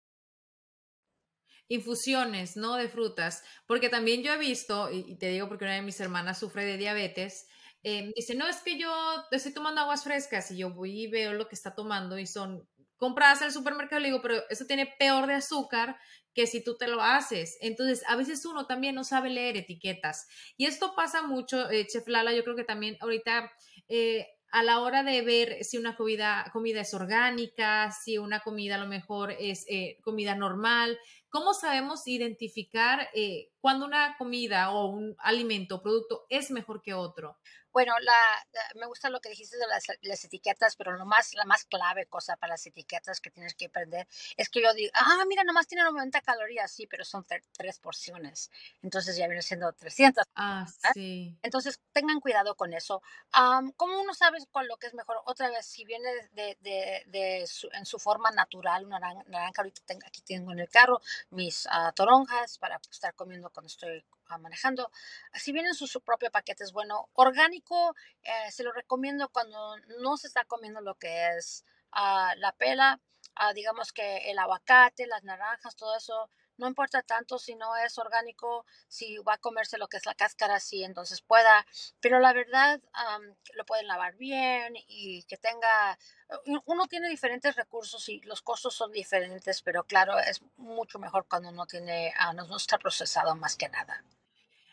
infusiones, 1.71 2.57
¿no? 2.57 2.75
De 2.75 2.89
frutas, 2.89 3.43
porque 3.65 3.87
también 3.87 4.23
yo 4.23 4.33
he 4.33 4.37
visto, 4.37 4.91
y 4.91 5.15
te 5.15 5.29
digo 5.29 5.47
porque 5.47 5.63
una 5.63 5.75
de 5.75 5.81
mis 5.81 5.99
hermanas 6.01 6.37
sufre 6.37 6.65
de 6.65 6.75
diabetes, 6.75 7.47
eh, 7.83 8.11
dice, 8.13 8.35
no, 8.35 8.45
es 8.47 8.57
que 8.57 8.77
yo 8.77 8.93
estoy 9.31 9.53
tomando 9.53 9.79
aguas 9.79 10.03
frescas 10.03 10.51
y 10.51 10.57
yo 10.57 10.71
voy 10.71 11.03
y 11.03 11.07
veo 11.07 11.31
lo 11.33 11.47
que 11.47 11.55
está 11.55 11.73
tomando 11.73 12.19
y 12.19 12.27
son 12.27 12.67
compradas 12.97 13.39
en 13.41 13.47
el 13.47 13.53
supermercado, 13.53 14.01
le 14.01 14.09
digo, 14.09 14.21
pero 14.21 14.43
eso 14.49 14.65
tiene 14.65 14.93
peor 14.99 15.27
de 15.27 15.35
azúcar 15.35 15.97
que 16.33 16.45
si 16.45 16.61
tú 16.61 16.75
te 16.77 16.89
lo 16.89 17.01
haces. 17.01 17.57
Entonces, 17.61 18.03
a 18.05 18.17
veces 18.17 18.45
uno 18.45 18.67
también 18.67 18.93
no 18.93 19.05
sabe 19.05 19.29
leer 19.29 19.55
etiquetas. 19.55 20.27
Y 20.57 20.65
esto 20.65 20.93
pasa 20.93 21.23
mucho, 21.23 21.69
eh, 21.71 21.87
Chef 21.87 22.05
Lala, 22.07 22.33
yo 22.33 22.43
creo 22.43 22.57
que 22.57 22.65
también 22.65 22.97
ahorita... 22.99 23.49
Eh, 23.87 24.27
a 24.53 24.63
la 24.63 24.81
hora 24.81 25.01
de 25.01 25.21
ver 25.21 25.63
si 25.63 25.77
una 25.77 25.95
comida, 25.95 26.45
comida 26.51 26.81
es 26.81 26.93
orgánica, 26.93 27.89
si 27.93 28.17
una 28.17 28.41
comida 28.41 28.75
a 28.75 28.79
lo 28.79 28.85
mejor 28.85 29.31
es 29.31 29.65
comida 30.03 30.35
normal, 30.35 30.99
¿Cómo 31.31 31.53
sabemos 31.53 32.07
identificar 32.07 33.07
eh, 33.13 33.49
cuando 33.61 33.85
una 33.85 34.17
comida 34.17 34.71
o 34.71 34.87
un 34.87 35.15
alimento 35.19 35.75
o 35.75 35.81
producto 35.81 36.25
es 36.29 36.51
mejor 36.51 36.81
que 36.81 36.93
otro? 36.93 37.37
Bueno, 37.71 37.93
la, 38.01 38.13
me 38.75 38.85
gusta 38.85 39.09
lo 39.09 39.21
que 39.21 39.29
dijiste 39.29 39.57
de 39.57 39.65
las, 39.67 39.85
las, 40.01 40.25
etiquetas, 40.25 40.75
pero 40.75 40.91
lo 40.97 41.05
más, 41.05 41.33
la 41.35 41.45
más 41.45 41.63
clave 41.65 42.05
cosa 42.05 42.35
para 42.35 42.53
las 42.53 42.65
etiquetas 42.65 43.21
que 43.21 43.31
tienes 43.31 43.55
que 43.55 43.67
aprender 43.67 44.07
es 44.35 44.49
que 44.49 44.61
yo 44.61 44.73
digo, 44.73 44.91
ah, 44.93 45.23
mira, 45.27 45.45
nomás 45.45 45.67
tiene 45.67 45.83
90 45.83 46.19
calorías, 46.21 46.69
sí, 46.69 46.85
pero 46.85 47.05
son 47.05 47.25
tres 47.25 47.79
porciones. 47.79 48.51
Entonces 48.81 49.15
ya 49.15 49.27
viene 49.27 49.41
siendo 49.41 49.71
300. 49.71 50.25
Ah, 50.35 50.67
sí. 50.93 51.37
Entonces 51.41 51.79
tengan 51.93 52.19
cuidado 52.19 52.55
con 52.55 52.73
eso. 52.73 53.01
Um, 53.39 53.71
¿Cómo 53.77 54.01
uno 54.01 54.13
sabe 54.13 54.39
cuál 54.51 54.67
lo 54.67 54.75
que 54.75 54.87
es 54.87 54.93
mejor? 54.93 55.21
Otra 55.25 55.49
vez, 55.49 55.65
si 55.65 55.85
viene 55.85 56.09
de, 56.33 56.57
de, 56.59 57.03
de 57.07 57.47
su, 57.47 57.69
en 57.71 57.85
su 57.85 57.99
forma 57.99 58.31
natural, 58.31 58.85
una 58.85 58.99
naranja, 58.99 59.61
ahorita 59.61 59.81
tengo, 59.85 60.01
aquí 60.05 60.21
tengo 60.21 60.51
en 60.51 60.59
el 60.59 60.69
carro 60.69 60.99
mis 61.29 61.65
uh, 61.67 61.93
toronjas 61.95 62.57
para 62.57 62.81
estar 62.89 63.13
comiendo 63.15 63.49
cuando 63.51 63.67
estoy 63.67 64.03
manejando. 64.39 64.91
Si 65.33 65.51
vienen 65.51 65.73
su, 65.73 65.87
su 65.87 66.01
propio 66.01 66.31
paquete 66.31 66.63
es 66.63 66.71
bueno. 66.71 67.09
Orgánico, 67.13 67.95
eh, 68.23 68.51
se 68.51 68.63
lo 68.63 68.71
recomiendo 68.71 69.29
cuando 69.29 69.77
no 69.99 70.17
se 70.17 70.27
está 70.27 70.45
comiendo 70.45 70.81
lo 70.81 70.95
que 70.95 71.37
es 71.37 71.65
ah, 71.91 72.33
la 72.37 72.53
pela, 72.53 72.99
ah, 73.35 73.53
digamos 73.53 73.91
que 73.91 74.29
el 74.31 74.39
aguacate, 74.39 75.07
las 75.07 75.23
naranjas, 75.23 75.75
todo 75.75 75.95
eso. 75.97 76.29
No 76.61 76.67
importa 76.67 77.01
tanto 77.01 77.39
si 77.39 77.55
no 77.55 77.75
es 77.75 77.97
orgánico, 77.97 78.65
si 78.87 79.17
va 79.17 79.33
a 79.33 79.37
comerse 79.37 79.77
lo 79.77 79.87
que 79.87 79.97
es 79.97 80.05
la 80.05 80.13
cáscara, 80.13 80.59
sí, 80.59 80.83
entonces 80.83 81.21
pueda. 81.21 81.65
Pero 81.99 82.19
la 82.19 82.33
verdad, 82.33 82.79
lo 83.55 83.65
pueden 83.65 83.87
lavar 83.87 84.15
bien 84.15 84.75
y 84.87 85.23
que 85.23 85.37
tenga 85.37 85.97
uno 86.65 86.87
tiene 86.87 87.09
diferentes 87.09 87.55
recursos 87.55 88.07
y 88.09 88.21
los 88.21 88.41
costos 88.41 88.75
son 88.75 88.91
diferentes, 88.91 89.61
pero 89.61 89.83
claro, 89.83 90.17
es 90.19 90.41
mucho 90.57 90.99
mejor 90.99 91.25
cuando 91.27 91.51
no 91.51 91.65
tiene, 91.65 92.13
ah, 92.17 92.33
no, 92.33 92.55
está 92.55 92.77
procesado 92.77 93.35
más 93.35 93.55
que 93.55 93.67
nada. 93.67 94.03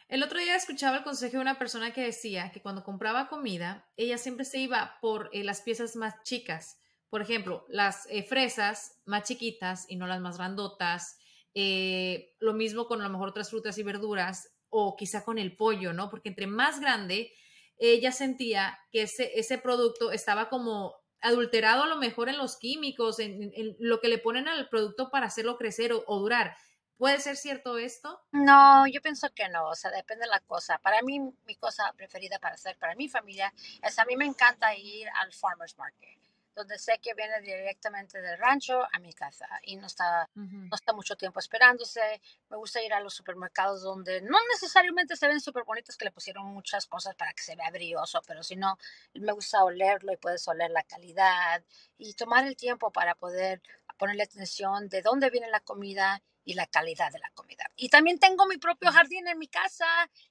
El 0.08 0.22
otro 0.22 0.38
día 0.38 0.56
escuchaba 0.56 0.98
el 0.98 1.04
consejo 1.04 1.36
de 1.36 1.42
una 1.42 1.58
persona 1.58 1.92
que 1.92 2.02
decía 2.02 2.50
que 2.52 2.62
cuando 2.62 2.84
compraba 2.84 3.28
comida, 3.28 3.86
ella 3.96 4.16
siempre 4.16 4.44
se 4.44 4.58
iba 4.58 4.98
por 5.00 5.28
eh, 5.32 5.44
las 5.44 5.60
piezas 5.60 5.96
más 5.96 6.22
chicas. 6.22 6.78
Por 7.10 7.22
ejemplo, 7.22 7.64
las 7.68 8.06
eh, 8.10 8.22
fresas 8.22 9.00
más 9.04 9.24
chiquitas 9.24 9.86
y 9.88 9.96
no 9.96 10.06
las 10.06 10.20
más 10.20 10.38
grandotas. 10.38 11.18
Eh, 11.60 12.36
lo 12.38 12.52
mismo 12.52 12.86
con 12.86 13.00
a 13.00 13.04
lo 13.04 13.10
mejor 13.10 13.30
otras 13.30 13.50
frutas 13.50 13.76
y 13.78 13.82
verduras 13.82 14.54
o 14.68 14.94
quizá 14.94 15.24
con 15.24 15.38
el 15.38 15.56
pollo, 15.56 15.92
¿no? 15.92 16.08
Porque 16.08 16.28
entre 16.28 16.46
más 16.46 16.78
grande, 16.78 17.32
ella 17.78 18.12
sentía 18.12 18.78
que 18.92 19.02
ese, 19.02 19.32
ese 19.34 19.58
producto 19.58 20.12
estaba 20.12 20.48
como 20.50 20.94
adulterado 21.20 21.82
a 21.82 21.88
lo 21.88 21.96
mejor 21.96 22.28
en 22.28 22.38
los 22.38 22.56
químicos, 22.58 23.18
en, 23.18 23.52
lo 23.80 23.98
que 23.98 24.06
le 24.06 24.18
ponen 24.18 24.46
al 24.46 24.68
producto 24.68 25.10
para 25.10 25.26
hacerlo 25.26 25.58
crecer 25.58 25.92
o 25.92 26.18
durar. 26.20 26.56
¿Puede 26.96 27.18
ser 27.18 27.36
cierto 27.36 27.76
esto? 27.76 28.20
No, 28.30 28.86
yo 28.86 29.00
pienso 29.00 29.28
que 29.34 29.48
no, 29.48 29.68
o 29.68 29.74
sea, 29.74 29.90
depende 29.90 30.26
de 30.26 30.30
la 30.30 30.40
cosa. 30.40 30.78
Para 30.78 31.02
mí, 31.02 31.18
mi 31.44 31.56
cosa 31.56 31.92
preferida 31.96 32.38
para 32.38 32.54
hacer 32.54 32.78
para 32.78 32.94
mi 32.94 33.08
familia 33.08 33.52
es 33.82 33.98
a 33.98 34.04
mí 34.04 34.16
me 34.16 34.26
encanta 34.26 34.76
ir 34.76 35.08
al 35.20 35.32
farmer's 35.32 35.76
market, 35.76 36.20
donde 36.58 36.78
sé 36.78 36.98
que 36.98 37.14
viene 37.14 37.40
directamente 37.40 38.20
del 38.20 38.38
rancho 38.38 38.82
a 38.92 38.98
mi 38.98 39.14
casa 39.14 39.48
y 39.62 39.76
no 39.76 39.86
está, 39.86 40.28
no 40.34 40.74
está 40.74 40.92
mucho 40.92 41.16
tiempo 41.16 41.38
esperándose. 41.40 42.20
Me 42.50 42.56
gusta 42.56 42.82
ir 42.82 42.92
a 42.92 43.00
los 43.00 43.14
supermercados 43.14 43.82
donde 43.82 44.20
no 44.20 44.36
necesariamente 44.52 45.16
se 45.16 45.28
ven 45.28 45.40
súper 45.40 45.64
bonitos, 45.64 45.96
que 45.96 46.04
le 46.04 46.10
pusieron 46.10 46.46
muchas 46.46 46.86
cosas 46.86 47.14
para 47.14 47.32
que 47.32 47.42
se 47.42 47.56
vea 47.56 47.70
brilloso, 47.70 48.20
pero 48.26 48.42
si 48.42 48.56
no, 48.56 48.76
me 49.14 49.32
gusta 49.32 49.64
olerlo 49.64 50.12
y 50.12 50.16
puedes 50.16 50.46
oler 50.48 50.70
la 50.70 50.82
calidad 50.82 51.64
y 51.96 52.14
tomar 52.14 52.44
el 52.44 52.56
tiempo 52.56 52.90
para 52.90 53.14
poder 53.14 53.62
ponerle 53.96 54.24
atención 54.24 54.88
de 54.88 55.02
dónde 55.02 55.30
viene 55.30 55.48
la 55.48 55.60
comida 55.60 56.22
y 56.44 56.54
la 56.54 56.66
calidad 56.66 57.12
de 57.12 57.18
la 57.18 57.30
comida. 57.34 57.70
Y 57.76 57.90
también 57.90 58.18
tengo 58.18 58.46
mi 58.46 58.56
propio 58.56 58.90
jardín 58.90 59.28
en 59.28 59.38
mi 59.38 59.48
casa. 59.48 59.86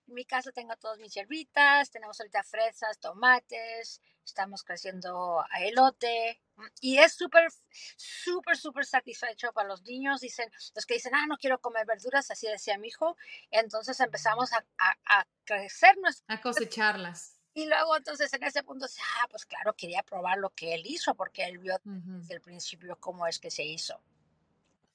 En 0.08 0.16
mi 0.16 0.26
casa 0.26 0.52
tengo 0.52 0.76
todas 0.78 0.98
mis 0.98 1.14
hierbitas, 1.14 1.92
tenemos 1.92 2.20
ahorita 2.20 2.44
fresas, 2.44 2.98
tomates, 3.00 4.02
estamos 4.28 4.64
creciendo 4.64 5.44
elote. 5.60 6.42
Y 6.82 6.98
es 6.98 7.14
súper, 7.14 7.52
súper, 7.96 8.58
súper 8.58 8.86
satisfecho 8.86 9.52
para 9.54 9.68
los 9.68 9.84
niños. 9.84 10.22
Dicen, 10.22 10.52
los 10.76 10.86
que 10.86 10.96
dicen, 10.96 11.14
ah, 11.16 11.26
no 11.28 11.38
quiero 11.38 11.60
comer 11.60 11.86
verduras, 11.86 12.32
así 12.32 12.48
decía 12.48 12.78
mi 12.78 12.88
hijo. 12.88 13.16
Entonces 13.52 14.00
empezamos 14.00 14.54
a, 14.54 14.66
a, 14.78 15.20
a 15.20 15.28
crecer 15.44 15.96
A 16.28 16.42
cosecharlas. 16.42 17.40
Y 17.54 17.66
luego 17.66 17.98
entonces 17.98 18.32
en 18.34 18.44
ese 18.44 18.62
punto, 18.62 18.86
ah, 18.86 19.28
pues 19.32 19.46
claro, 19.46 19.74
quería 19.74 20.04
probar 20.04 20.38
lo 20.38 20.52
que 20.52 20.76
él 20.76 20.84
hizo 20.86 21.16
porque 21.16 21.44
él 21.44 21.58
vio 21.58 21.80
desde 21.84 22.36
el 22.36 22.42
principio 22.42 22.96
cómo 23.00 23.26
es 23.26 23.40
que 23.40 23.50
se 23.50 23.64
hizo. 23.64 24.00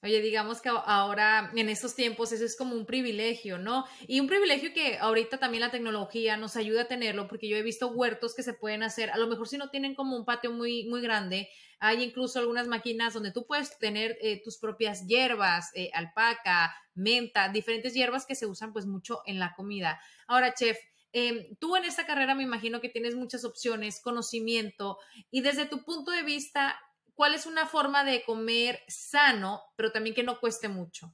Oye, 0.03 0.21
digamos 0.21 0.59
que 0.59 0.67
ahora 0.67 1.49
en 1.55 1.69
estos 1.69 1.95
tiempos 1.95 2.33
eso 2.33 2.43
es 2.43 2.57
como 2.57 2.75
un 2.75 2.85
privilegio, 2.85 3.57
¿no? 3.57 3.85
Y 4.05 4.19
un 4.19 4.27
privilegio 4.27 4.73
que 4.73 4.97
ahorita 4.97 5.37
también 5.37 5.61
la 5.61 5.71
tecnología 5.71 6.35
nos 6.35 6.57
ayuda 6.57 6.81
a 6.81 6.87
tenerlo, 6.89 7.29
porque 7.29 7.47
yo 7.47 7.55
he 7.55 7.61
visto 7.63 7.87
huertos 7.87 8.35
que 8.35 8.43
se 8.43 8.53
pueden 8.53 8.83
hacer, 8.83 9.11
a 9.11 9.17
lo 9.17 9.27
mejor 9.27 9.47
si 9.47 9.57
no 9.57 9.69
tienen 9.69 9.95
como 9.95 10.17
un 10.17 10.25
patio 10.25 10.51
muy, 10.51 10.89
muy 10.89 11.01
grande, 11.01 11.47
hay 11.79 12.03
incluso 12.03 12.37
algunas 12.37 12.67
máquinas 12.67 13.13
donde 13.13 13.31
tú 13.31 13.47
puedes 13.47 13.79
tener 13.79 14.17
eh, 14.19 14.41
tus 14.43 14.57
propias 14.57 15.07
hierbas, 15.07 15.71
eh, 15.73 15.89
alpaca, 15.93 16.75
menta, 16.95 17.47
diferentes 17.47 17.93
hierbas 17.93 18.25
que 18.25 18.35
se 18.35 18.45
usan 18.45 18.73
pues 18.73 18.85
mucho 18.85 19.21
en 19.25 19.39
la 19.39 19.53
comida. 19.55 20.01
Ahora, 20.27 20.53
chef, 20.53 20.77
em, 21.13 21.55
tú 21.61 21.77
en 21.77 21.85
esta 21.85 22.05
carrera 22.05 22.35
me 22.35 22.43
imagino 22.43 22.81
que 22.81 22.89
tienes 22.89 23.15
muchas 23.15 23.45
opciones, 23.45 24.01
conocimiento, 24.01 24.97
y 25.31 25.39
desde 25.39 25.65
tu 25.65 25.85
punto 25.85 26.11
de 26.11 26.23
vista, 26.23 26.77
¿cuál 27.15 27.33
es 27.35 27.45
una 27.45 27.67
forma 27.67 28.03
de 28.03 28.23
comer 28.23 28.81
sano, 28.87 29.61
pero 29.75 29.91
también 29.91 30.15
que 30.15 30.23
no 30.23 30.39
cueste 30.39 30.67
mucho? 30.69 31.13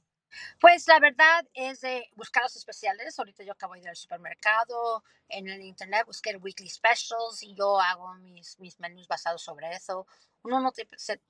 Pues 0.60 0.86
la 0.88 0.98
verdad 1.00 1.46
es 1.54 1.80
de 1.80 2.08
buscar 2.14 2.42
los 2.42 2.56
especiales. 2.56 3.18
Ahorita 3.18 3.44
yo 3.44 3.52
acabo 3.52 3.74
de 3.74 3.80
ir 3.80 3.88
al 3.88 3.96
supermercado, 3.96 5.02
en 5.28 5.48
el 5.48 5.62
internet 5.62 6.06
busqué 6.06 6.36
weekly 6.36 6.68
specials 6.68 7.42
y 7.42 7.54
yo 7.54 7.80
hago 7.80 8.14
mis, 8.14 8.56
menús 8.78 9.06
basados 9.08 9.42
sobre 9.42 9.70
eso 9.72 10.06
uno 10.42 10.60
no 10.60 10.72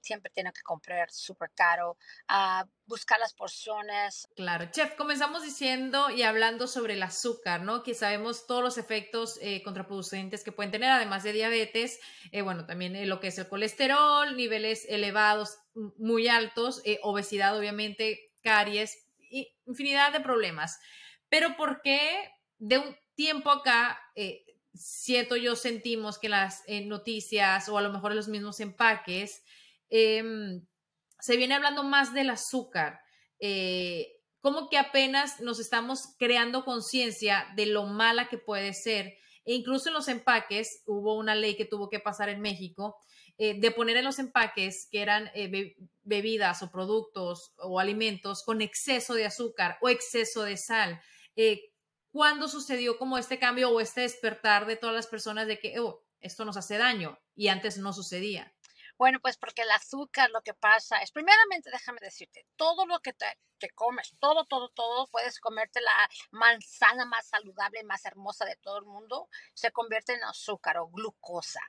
siempre 0.01 0.31
tiene 0.31 0.53
que 0.53 0.63
comprar 0.63 1.11
súper 1.11 1.51
caro, 1.55 1.97
a 2.29 2.67
buscar 2.87 3.19
las 3.19 3.35
porciones. 3.35 4.29
Claro, 4.37 4.67
chef, 4.71 4.95
comenzamos 4.95 5.43
diciendo 5.43 6.11
y 6.11 6.23
hablando 6.23 6.67
sobre 6.67 6.95
el 6.95 7.03
azúcar, 7.03 7.63
¿no? 7.63 7.83
Que 7.83 7.95
sabemos 7.95 8.47
todos 8.47 8.63
los 8.63 8.79
efectos 8.79 9.39
eh, 9.43 9.63
contraproducentes 9.63 10.45
que 10.45 10.53
pueden 10.53 10.71
tener, 10.71 10.91
además 10.91 11.23
de 11.23 11.33
diabetes, 11.33 11.99
eh, 12.31 12.43
bueno, 12.43 12.67
también 12.67 12.95
eh, 12.97 13.07
lo 13.07 13.21
que 13.21 13.29
es 13.29 13.39
el 13.39 13.49
colesterol, 13.49 14.37
niveles 14.37 14.87
elevados, 14.89 15.59
muy 15.99 16.29
altos, 16.29 16.83
obesidad, 17.03 17.57
obviamente, 17.57 18.30
caries, 18.43 19.07
infinidad 19.67 20.13
de 20.13 20.21
problemas. 20.21 20.79
Pero 21.29 21.57
¿por 21.57 21.81
qué 21.83 22.31
de 22.59 22.79
un 22.79 22.97
tiempo 23.15 23.51
acá 23.51 24.01
siento 24.75 25.37
yo, 25.37 25.57
sentimos 25.57 26.19
que 26.19 26.29
las 26.29 26.63
eh, 26.67 26.87
noticias 26.87 27.69
o 27.69 27.79
a 27.79 27.83
lo 27.83 27.93
mejor 27.93 28.15
los 28.15 28.29
mismos 28.29 28.61
empaques, 28.61 29.43
em, 29.89 30.67
se 31.19 31.37
viene 31.37 31.55
hablando 31.55 31.85
más 31.85 32.15
del 32.15 32.31
azúcar. 32.31 33.01
Eh, 33.41 34.17
como 34.41 34.71
que 34.71 34.79
apenas 34.79 35.41
nos 35.41 35.61
estamos 35.61 36.15
creando 36.19 36.65
conciencia 36.65 37.47
de 37.57 37.67
lo 37.67 37.85
mala 37.87 38.29
que 38.29 38.39
puede 38.39 38.73
ser. 38.73 39.19
E 39.45 39.55
incluso 39.55 39.89
en 39.89 39.95
los 39.95 40.09
empaques 40.09 40.83
hubo 40.87 41.17
una 41.17 41.35
ley 41.35 41.57
que 41.57 41.65
tuvo 41.65 41.91
que 41.91 42.01
pasar 42.01 42.29
en 42.29 42.41
México 42.41 42.97
eh, 43.43 43.59
de 43.59 43.71
poner 43.71 43.97
en 43.97 44.05
los 44.05 44.19
empaques 44.19 44.89
que 44.91 45.01
eran 45.03 45.31
eh, 45.35 45.75
bebidas 46.11 46.63
o 46.63 46.71
productos 46.71 47.55
o 47.57 47.81
alimentos 47.81 48.43
con 48.43 48.61
exceso 48.61 49.15
de 49.15 49.25
azúcar 49.25 49.79
o 49.81 49.89
exceso 49.89 50.43
de 50.43 50.59
sal. 50.59 51.01
Eh, 51.37 51.73
¿Cuándo 52.13 52.49
sucedió 52.49 52.99
como 52.99 53.17
este 53.17 53.39
cambio 53.39 53.71
o 53.71 53.81
este 53.81 54.03
despertar 54.03 54.67
de 54.67 54.77
todas 54.77 54.95
las 54.95 55.07
personas 55.07 55.47
de 55.47 55.59
que 55.61 55.79
oh, 55.79 56.05
esto 56.21 56.45
nos 56.45 56.57
hace 56.57 56.77
daño 56.77 57.19
y 57.35 57.49
antes 57.49 57.79
no 57.79 57.93
sucedía? 57.93 58.53
Bueno, 59.01 59.19
pues 59.19 59.39
porque 59.39 59.63
el 59.63 59.71
azúcar 59.71 60.29
lo 60.29 60.43
que 60.43 60.53
pasa 60.53 60.99
es, 61.01 61.11
primeramente 61.11 61.71
déjame 61.71 62.01
decirte, 62.03 62.45
todo 62.57 62.85
lo 62.85 63.01
que 63.01 63.15
te, 63.15 63.71
comes, 63.75 64.15
todo, 64.19 64.45
todo, 64.45 64.69
todo, 64.69 65.07
puedes 65.07 65.41
comerte 65.41 65.81
la 65.81 66.11
manzana 66.33 67.07
más 67.07 67.27
saludable, 67.27 67.83
más 67.85 68.05
hermosa 68.05 68.45
de 68.45 68.57
todo 68.57 68.77
el 68.77 68.85
mundo, 68.85 69.31
se 69.55 69.73
convierte 69.73 70.13
en 70.13 70.25
azúcar 70.25 70.77
o 70.77 70.89
glucosa. 70.89 71.63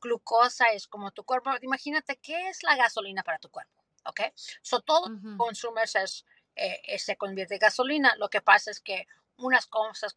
Glucosa 0.00 0.68
es 0.68 0.86
como 0.86 1.10
tu 1.10 1.24
cuerpo, 1.24 1.50
imagínate 1.60 2.16
qué 2.22 2.48
es 2.48 2.62
la 2.62 2.74
gasolina 2.74 3.22
para 3.22 3.38
tu 3.38 3.50
cuerpo, 3.50 3.84
¿ok? 4.04 4.20
So 4.62 4.80
todo 4.80 5.06
uh 5.06 5.36
consumes 5.36 5.94
es, 5.96 6.24
eh, 6.56 6.98
se 6.98 7.16
convierte 7.16 7.54
en 7.54 7.60
gasolina. 7.60 8.14
Lo 8.16 8.28
que 8.28 8.40
pasa 8.40 8.70
es 8.70 8.80
que 8.80 9.06
unas 9.36 9.66
cosas 9.66 10.16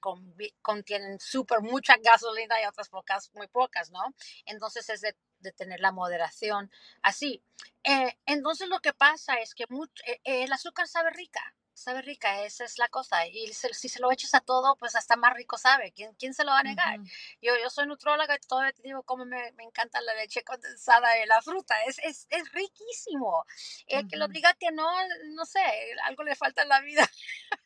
contienen 0.61 1.19
súper 1.19 1.61
mucha 1.61 1.95
gasolina 1.97 2.59
y 2.61 2.65
otras 2.65 2.89
pocas, 2.89 3.29
muy 3.35 3.47
pocas, 3.47 3.91
¿no? 3.91 4.01
Entonces 4.45 4.89
es 4.89 5.01
de 5.01 5.15
de 5.41 5.51
tener 5.51 5.79
la 5.79 5.91
moderación 5.91 6.71
así. 7.01 7.43
Eh, 7.83 8.17
entonces 8.25 8.69
lo 8.69 8.79
que 8.79 8.93
pasa 8.93 9.35
es 9.35 9.53
que 9.53 9.65
eh, 10.05 10.19
el 10.23 10.51
azúcar 10.53 10.87
sabe 10.87 11.09
rica, 11.11 11.41
sabe 11.81 12.01
rica, 12.01 12.43
esa 12.43 12.63
es 12.63 12.77
la 12.77 12.87
cosa. 12.87 13.25
Y 13.27 13.51
si 13.53 13.89
se 13.89 13.99
lo 13.99 14.11
echas 14.11 14.33
a 14.33 14.39
todo, 14.41 14.75
pues 14.77 14.95
hasta 14.95 15.15
más 15.15 15.33
rico 15.33 15.57
sabe. 15.57 15.91
¿Quién, 15.91 16.13
quién 16.15 16.33
se 16.33 16.43
lo 16.43 16.51
va 16.51 16.59
a 16.59 16.63
negar? 16.63 16.99
yo, 17.41 17.53
yo 17.61 17.69
soy 17.69 17.87
nutróloga 17.87 18.35
y 18.35 18.47
todavía 18.47 18.73
te 18.73 18.81
digo 18.83 19.03
cómo 19.03 19.25
me, 19.25 19.51
me 19.53 19.63
encanta 19.63 20.01
la 20.01 20.13
leche 20.15 20.43
condensada 20.43 21.17
y 21.21 21.25
la 21.27 21.41
fruta. 21.41 21.75
Es, 21.85 21.99
es, 21.99 22.27
es 22.29 22.51
riquísimo. 22.51 23.45
El 23.87 24.07
que 24.07 24.17
lo 24.17 24.27
diga 24.27 24.53
que 24.53 24.71
no, 24.71 24.87
no 25.31 25.45
sé, 25.45 25.61
algo 26.03 26.23
le 26.23 26.35
falta 26.35 26.61
en 26.61 26.69
la 26.69 26.81
vida. 26.81 27.09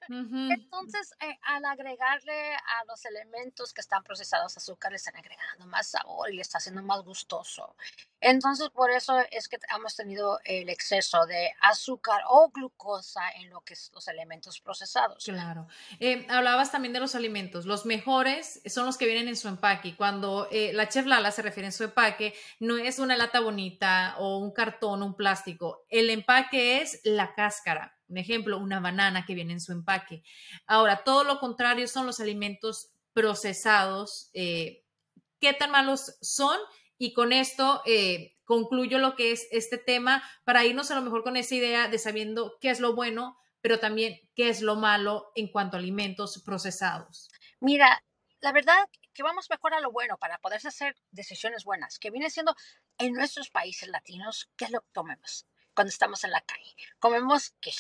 Entonces, 0.10 1.14
eh, 1.20 1.38
al 1.44 1.66
agregarle 1.66 2.56
a 2.56 2.86
los 2.88 3.04
elementos 3.06 3.74
que 3.74 3.82
están 3.82 4.04
procesados 4.04 4.56
azúcar, 4.58 4.92
le 4.92 4.98
están 4.98 5.16
agregando 5.16 5.66
más 5.68 5.88
sabor 5.88 6.32
y 6.32 6.36
le 6.36 6.42
está 6.42 6.58
haciendo 6.60 6.84
más 6.84 7.02
gustoso. 7.02 7.76
Entonces, 8.28 8.70
por 8.72 8.90
eso 8.90 9.20
es 9.30 9.48
que 9.48 9.60
hemos 9.78 9.96
tenido 9.96 10.40
el 10.46 10.68
exceso 10.70 11.28
de 11.28 11.52
azúcar 11.62 12.24
o 12.28 12.50
glucosa 12.50 13.22
en 13.36 13.52
lo 13.52 13.62
que 13.62 13.76
es 13.76 13.92
los 13.94 14.08
alimentos 14.08 14.60
procesados. 14.60 15.24
Claro. 15.24 15.68
Eh, 16.00 16.26
hablabas 16.28 16.72
también 16.72 16.92
de 16.92 17.00
los 17.00 17.14
alimentos. 17.14 17.68
Los 17.68 17.86
mejores 17.86 18.64
son 18.66 18.88
los 18.88 18.98
que 18.98 19.06
vienen 19.06 19.28
en 19.28 19.36
su 19.36 19.48
empaque. 19.48 19.96
Cuando 19.96 20.48
eh, 20.50 20.74
la 20.74 20.90
chef 20.90 21.06
Lala 21.06 21.30
se 21.30 21.44
refiere 21.44 21.68
en 21.68 21.72
su 21.72 21.84
empaque, 21.84 22.34
no 22.60 22.78
es 22.78 22.98
una 22.98 23.16
lata 23.16 23.42
bonita 23.42 24.16
o 24.18 24.40
un 24.40 24.52
cartón, 24.52 25.04
un 25.04 25.16
plástico. 25.16 25.86
El 25.88 26.10
empaque 26.10 26.82
es 26.82 27.02
la 27.04 27.36
cáscara. 27.36 27.96
Un 28.08 28.18
ejemplo, 28.18 28.58
una 28.58 28.80
banana 28.80 29.24
que 29.28 29.36
viene 29.36 29.54
en 29.54 29.62
su 29.62 29.72
empaque. 29.72 30.24
Ahora, 30.66 31.04
todo 31.04 31.24
lo 31.24 31.40
contrario 31.40 31.88
son 31.88 32.08
los 32.08 32.20
alimentos 32.20 32.90
procesados. 33.14 34.32
Eh, 34.34 34.84
¿Qué 35.40 35.54
tan 35.54 35.70
malos 35.70 36.18
son? 36.22 36.58
Y 36.98 37.14
con 37.14 37.34
esto 37.34 37.82
eh, 37.86 38.38
concluyo 38.46 39.00
lo 39.00 39.16
que 39.16 39.32
es 39.32 39.48
este 39.52 39.78
tema 39.78 40.24
para 40.46 40.66
irnos 40.66 40.92
a 40.92 40.96
lo 40.96 41.02
mejor 41.02 41.24
con 41.24 41.38
esa 41.38 41.56
idea 41.56 41.88
de 41.88 41.98
sabiendo 41.98 42.58
qué 42.62 42.70
es 42.70 42.80
lo 42.80 42.96
bueno, 42.96 43.38
pero 43.62 43.80
también 43.80 44.20
qué 44.36 44.50
es 44.50 44.62
lo 44.62 44.76
malo 44.76 45.32
en 45.36 45.52
cuanto 45.52 45.78
a 45.78 45.80
alimentos 45.80 46.42
procesados. 46.44 47.30
Mira, 47.60 48.04
la 48.42 48.52
verdad 48.52 48.86
que 49.14 49.24
vamos 49.24 49.50
mejor 49.50 49.74
a 49.74 49.80
lo 49.80 49.92
bueno 49.92 50.18
para 50.18 50.38
poder 50.38 50.62
hacer 50.66 50.96
decisiones 51.10 51.64
buenas, 51.64 51.98
que 51.98 52.12
viene 52.12 52.30
siendo 52.30 52.56
en 52.98 53.14
nuestros 53.14 53.50
países 53.50 53.90
latinos, 53.90 54.52
¿qué 54.56 54.66
es 54.66 54.72
lo 54.72 54.82
que 54.82 54.92
comemos? 54.94 55.48
Cuando 55.76 55.90
estamos 55.90 56.24
en 56.24 56.32
la 56.32 56.42
calle. 56.42 56.76
Comemos 57.00 57.54
que 57.62 57.72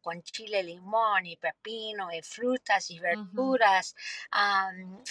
con 0.00 0.22
chile, 0.22 0.62
limón 0.62 1.26
y 1.26 1.36
pepino 1.36 2.12
y 2.12 2.20
frutas 2.22 2.90
y 2.90 2.98
verduras. 2.98 3.94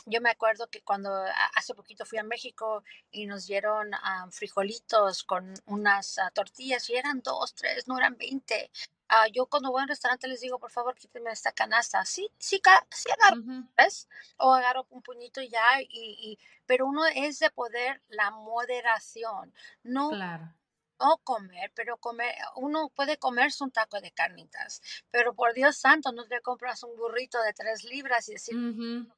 yo 0.05 0.21
me 0.21 0.29
acuerdo 0.29 0.67
que 0.67 0.81
cuando 0.81 1.09
hace 1.55 1.73
poquito 1.73 2.05
fui 2.05 2.19
a 2.19 2.23
México 2.23 2.83
y 3.11 3.25
nos 3.25 3.47
dieron 3.47 3.91
frijolitos 4.31 5.23
con 5.23 5.53
unas 5.65 6.19
ah, 6.19 6.31
tortillas 6.31 6.89
y 6.89 6.95
eran 6.95 7.21
dos, 7.21 7.53
tres, 7.55 7.87
no 7.87 7.97
eran 7.97 8.17
veinte. 8.17 8.71
Ah, 9.07 9.27
yo 9.27 9.45
cuando 9.45 9.71
voy 9.71 9.81
a 9.81 9.83
un 9.83 9.89
restaurante 9.89 10.27
les 10.27 10.41
digo, 10.41 10.57
por 10.59 10.71
favor, 10.71 10.95
quíteme 10.95 11.31
esta 11.31 11.51
canasta. 11.51 12.05
Sí, 12.05 12.29
sí, 12.37 12.61
sí 12.89 13.09
agarro, 13.11 13.41
¿ves? 13.77 14.07
O 14.37 14.53
agarro 14.53 14.85
un 14.89 15.01
puñito 15.01 15.41
ya, 15.41 15.81
y, 15.81 15.87
y, 15.89 16.39
pero 16.65 16.85
uno 16.85 17.05
es 17.05 17.39
de 17.39 17.49
poder 17.49 18.01
la 18.09 18.31
moderación. 18.31 19.53
No 19.83 20.11
claro 20.11 20.53
no 21.01 21.17
comer, 21.23 21.71
pero 21.75 21.97
comer, 21.97 22.35
uno 22.55 22.89
puede 22.95 23.17
comerse 23.17 23.63
un 23.63 23.71
taco 23.71 23.99
de 23.99 24.11
carnitas, 24.11 24.81
pero 25.09 25.33
por 25.33 25.53
Dios 25.53 25.77
santo, 25.77 26.11
no 26.11 26.27
te 26.27 26.41
compras 26.41 26.83
un 26.83 26.95
burrito 26.95 27.41
de 27.41 27.53
tres 27.53 27.83
libras 27.83 28.29
y 28.29 28.33
decir 28.33 28.55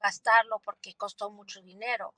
gastarlo 0.02 0.60
porque 0.60 0.96
costó 0.96 1.30
mucho 1.30 1.62
dinero. 1.62 2.14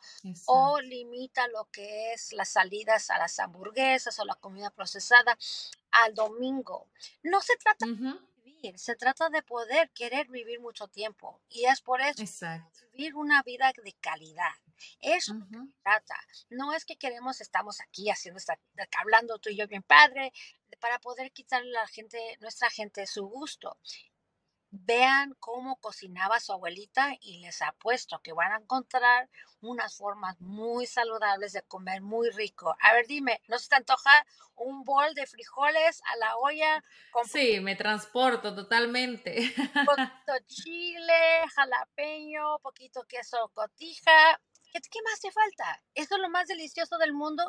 O 0.46 0.80
limita 0.80 1.48
lo 1.48 1.66
que 1.72 2.14
es 2.14 2.34
las 2.34 2.50
salidas 2.50 3.10
a 3.10 3.18
las 3.18 3.40
hamburguesas 3.40 4.20
o 4.20 4.26
la 4.26 4.36
comida 4.36 4.70
procesada 4.70 5.38
al 5.92 6.14
domingo. 6.14 6.88
No 7.24 7.42
se 7.42 7.56
trata 7.58 7.86
de 7.86 8.20
vivir, 8.44 8.78
se 8.78 8.96
trata 8.96 9.30
de 9.30 9.42
poder 9.42 9.90
querer 9.92 10.28
vivir 10.28 10.60
mucho 10.60 10.88
tiempo 10.88 11.42
y 11.50 11.66
es 11.66 11.82
por 11.82 12.02
eso 12.02 12.24
vivir 12.94 13.16
una 13.16 13.42
vida 13.44 13.72
de 13.84 13.94
calidad. 13.94 14.54
Eso 15.00 15.34
trata. 15.84 16.16
No 16.50 16.74
es 16.74 16.86
que 16.86 16.98
queremos, 16.98 17.42
estamos 17.42 17.80
aquí 17.82 18.10
haciendo, 18.10 18.42
hablando 18.98 19.40
tú 19.40 19.50
y 19.50 19.58
yo 19.58 19.68
bien 19.68 19.84
padre, 19.84 20.32
para 20.80 21.00
poder 21.00 21.32
quitarle 21.32 21.78
a 21.78 21.82
la 21.82 21.88
gente, 21.88 22.18
nuestra 22.42 22.70
gente 22.70 23.08
su 23.08 23.26
gusto. 23.26 23.78
Vean 24.72 25.36
cómo 25.40 25.78
cocinaba 25.78 26.40
su 26.42 26.52
abuelita 26.52 27.14
y 27.22 27.40
les 27.40 27.62
apuesto 27.62 28.20
que 28.22 28.34
van 28.34 28.52
a 28.52 28.58
encontrar 28.58 29.30
unas 29.62 29.96
formas 29.96 30.40
muy 30.42 30.86
saludables 30.86 31.54
de 31.54 31.62
comer 31.62 32.02
muy 32.02 32.30
rico. 32.30 32.76
A 32.82 32.94
ver, 32.94 33.08
dime, 33.08 33.42
¿no 33.48 33.58
se 33.58 33.70
te 33.70 33.76
antoja 33.76 34.26
un 34.56 34.84
bol 34.84 35.14
de 35.14 35.28
frijoles 35.28 36.02
a 36.06 36.18
la 36.18 36.38
olla? 36.38 36.84
Con 37.12 37.26
sí, 37.26 37.60
me 37.62 37.76
transporto 37.76 38.54
totalmente. 38.54 39.54
Un 39.58 39.86
poquito 39.86 40.34
chile, 40.48 41.48
jalapeño, 41.56 42.60
poquito 42.60 43.06
queso 43.08 43.50
cotija, 43.54 44.42
¿Qué, 44.82 45.02
más 45.04 45.20
te 45.22 45.32
falta? 45.32 45.82
Eso 45.94 46.16
es 46.16 46.22
lo 46.22 46.30
más 46.30 46.48
delicioso 46.48 46.98
del 46.98 47.14
mundo 47.14 47.44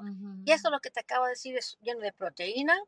y 0.45 0.53
eso 0.53 0.71
lo 0.71 0.81
que 0.81 0.91
te 0.91 1.01
acabo 1.01 1.25
de 1.25 1.31
decir 1.31 1.57
es 1.57 1.77
lleno 1.81 2.01
de 2.01 2.12
proteína, 2.12 2.79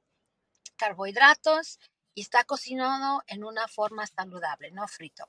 carbohidratos 0.77 1.81
y 2.15 2.23
está 2.23 2.45
cocinado 2.45 3.23
en 3.27 3.45
una 3.45 3.67
forma 3.67 4.07
saludable, 4.07 4.71
no 4.71 4.87
frito 4.87 5.29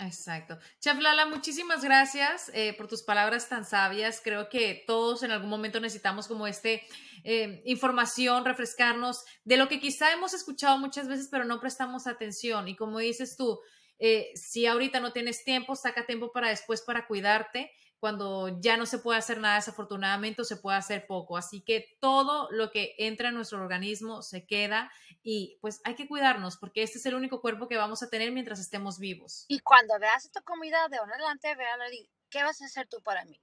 Exacto. 0.00 0.58
Chef 0.80 0.96
Lala, 1.00 1.26
muchísimas 1.26 1.82
gracias 1.82 2.52
eh, 2.54 2.72
por 2.74 2.86
tus 2.86 3.02
palabras 3.02 3.48
tan 3.48 3.64
sabias. 3.64 4.20
Creo 4.22 4.48
que 4.48 4.84
todos 4.86 5.24
en 5.24 5.32
algún 5.32 5.50
momento 5.50 5.80
necesitamos 5.80 6.28
como 6.28 6.46
este 6.46 6.86
eh, 7.24 7.62
información, 7.64 8.44
refrescarnos 8.44 9.24
de 9.44 9.56
lo 9.56 9.68
que 9.68 9.80
quizá 9.80 10.12
hemos 10.12 10.34
escuchado 10.34 10.78
muchas 10.78 11.08
veces, 11.08 11.28
pero 11.28 11.44
no 11.44 11.58
prestamos 11.58 12.06
atención. 12.06 12.68
Y 12.68 12.76
como 12.76 13.00
dices 13.00 13.36
tú, 13.36 13.58
eh, 13.98 14.30
si 14.36 14.66
ahorita 14.66 15.00
no 15.00 15.12
tienes 15.12 15.42
tiempo, 15.42 15.74
saca 15.74 16.06
tiempo 16.06 16.30
para 16.30 16.50
después 16.50 16.82
para 16.82 17.08
cuidarte 17.08 17.72
cuando 17.98 18.60
ya 18.60 18.76
no 18.76 18.86
se 18.86 18.98
puede 18.98 19.18
hacer 19.18 19.38
nada 19.38 19.56
desafortunadamente 19.56 20.42
o 20.42 20.44
se 20.44 20.56
puede 20.56 20.76
hacer 20.76 21.06
poco. 21.06 21.36
Así 21.36 21.62
que 21.62 21.96
todo 22.00 22.48
lo 22.50 22.70
que 22.70 22.94
entra 22.98 23.28
en 23.28 23.34
nuestro 23.34 23.60
organismo 23.60 24.22
se 24.22 24.46
queda 24.46 24.90
y 25.22 25.58
pues 25.60 25.80
hay 25.84 25.94
que 25.94 26.06
cuidarnos 26.06 26.56
porque 26.56 26.82
este 26.82 26.98
es 26.98 27.06
el 27.06 27.14
único 27.14 27.40
cuerpo 27.40 27.68
que 27.68 27.76
vamos 27.76 28.02
a 28.02 28.08
tener 28.08 28.32
mientras 28.32 28.60
estemos 28.60 28.98
vivos. 28.98 29.44
Y 29.48 29.60
cuando 29.60 29.98
veas 29.98 30.24
esta 30.24 30.40
comida 30.42 30.88
de 30.88 30.98
ahora 30.98 31.14
adelante, 31.14 31.54
véala 31.54 31.92
y 31.92 32.08
¿qué 32.30 32.42
vas 32.42 32.60
a 32.62 32.66
hacer 32.66 32.86
tú 32.88 33.02
para 33.02 33.24
mí? 33.24 33.40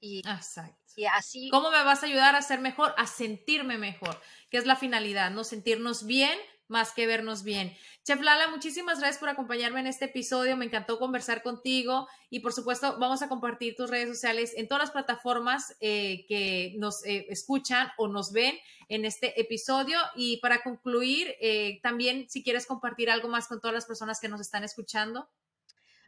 Y, 0.00 0.20
Exacto. 0.20 0.92
y 0.96 1.04
así. 1.04 1.50
¿Cómo 1.50 1.70
me 1.70 1.82
vas 1.82 2.02
a 2.02 2.06
ayudar 2.06 2.34
a 2.34 2.42
ser 2.42 2.60
mejor? 2.60 2.94
A 2.96 3.06
sentirme 3.06 3.76
mejor, 3.76 4.20
que 4.50 4.56
es 4.56 4.66
la 4.66 4.76
finalidad, 4.76 5.30
¿no? 5.30 5.44
Sentirnos 5.44 6.06
bien 6.06 6.38
más 6.70 6.92
que 6.92 7.06
vernos 7.06 7.42
bien. 7.42 7.76
Chef 8.04 8.20
Lala, 8.20 8.48
muchísimas 8.48 9.00
gracias 9.00 9.18
por 9.18 9.28
acompañarme 9.28 9.80
en 9.80 9.86
este 9.86 10.06
episodio. 10.06 10.56
Me 10.56 10.64
encantó 10.64 10.98
conversar 10.98 11.42
contigo 11.42 12.08
y 12.30 12.40
por 12.40 12.52
supuesto 12.52 12.96
vamos 12.98 13.22
a 13.22 13.28
compartir 13.28 13.76
tus 13.76 13.90
redes 13.90 14.08
sociales 14.08 14.54
en 14.56 14.68
todas 14.68 14.84
las 14.84 14.90
plataformas 14.90 15.76
eh, 15.80 16.24
que 16.26 16.74
nos 16.78 17.04
eh, 17.04 17.26
escuchan 17.28 17.90
o 17.98 18.08
nos 18.08 18.32
ven 18.32 18.56
en 18.88 19.04
este 19.04 19.38
episodio. 19.40 19.98
Y 20.14 20.38
para 20.38 20.62
concluir, 20.62 21.34
eh, 21.40 21.80
también 21.82 22.30
si 22.30 22.42
quieres 22.42 22.66
compartir 22.66 23.10
algo 23.10 23.28
más 23.28 23.48
con 23.48 23.60
todas 23.60 23.74
las 23.74 23.86
personas 23.86 24.20
que 24.20 24.28
nos 24.28 24.40
están 24.40 24.64
escuchando. 24.64 25.28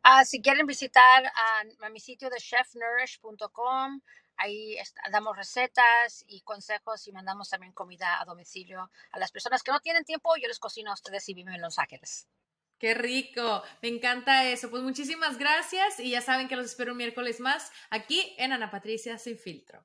Ah, 0.05 0.25
si 0.25 0.43
quieren 0.43 0.67
visitar 0.67 1.25
a, 1.81 1.89
mi 1.91 2.01
sitio 2.01 2.29
de 2.29 2.39
chefnourish.com, 2.39 4.01
ahí 4.43 4.77
damos 5.11 5.37
recetas 5.37 6.25
y 6.27 6.41
consejos 6.43 7.07
y 7.07 7.13
mandamos 7.13 7.49
también 7.49 7.73
comida 7.73 8.21
a 8.21 8.25
domicilio 8.25 8.91
a 9.11 9.19
las 9.19 9.31
personas 9.31 9.63
que 9.63 9.73
no 9.73 9.81
tienen 9.81 10.05
tiempo. 10.05 10.37
Yo 10.37 10.49
les 10.49 10.59
cocino 10.59 10.91
a 10.91 10.95
ustedes 10.95 11.25
si 11.25 11.35
viven 11.35 11.55
en 11.55 11.63
Los 11.63 11.79
Ángeles. 11.79 12.29
Qué 12.79 12.95
rico, 12.95 13.63
me 13.81 13.89
encanta 13.89 14.45
eso. 14.45 14.69
Pues 14.69 14.83
muchísimas 14.83 15.39
gracias 15.39 16.01
y 16.01 16.11
ya 16.11 16.21
saben 16.21 16.49
que 16.49 16.57
los 16.57 16.67
espero 16.67 16.93
un 16.93 16.99
miércoles 16.99 17.39
más 17.39 17.71
aquí 17.91 18.35
en 18.39 18.53
Ana 18.53 18.73
Patricia 18.73 19.19
Sin 19.19 19.39
Filtro. 19.39 19.85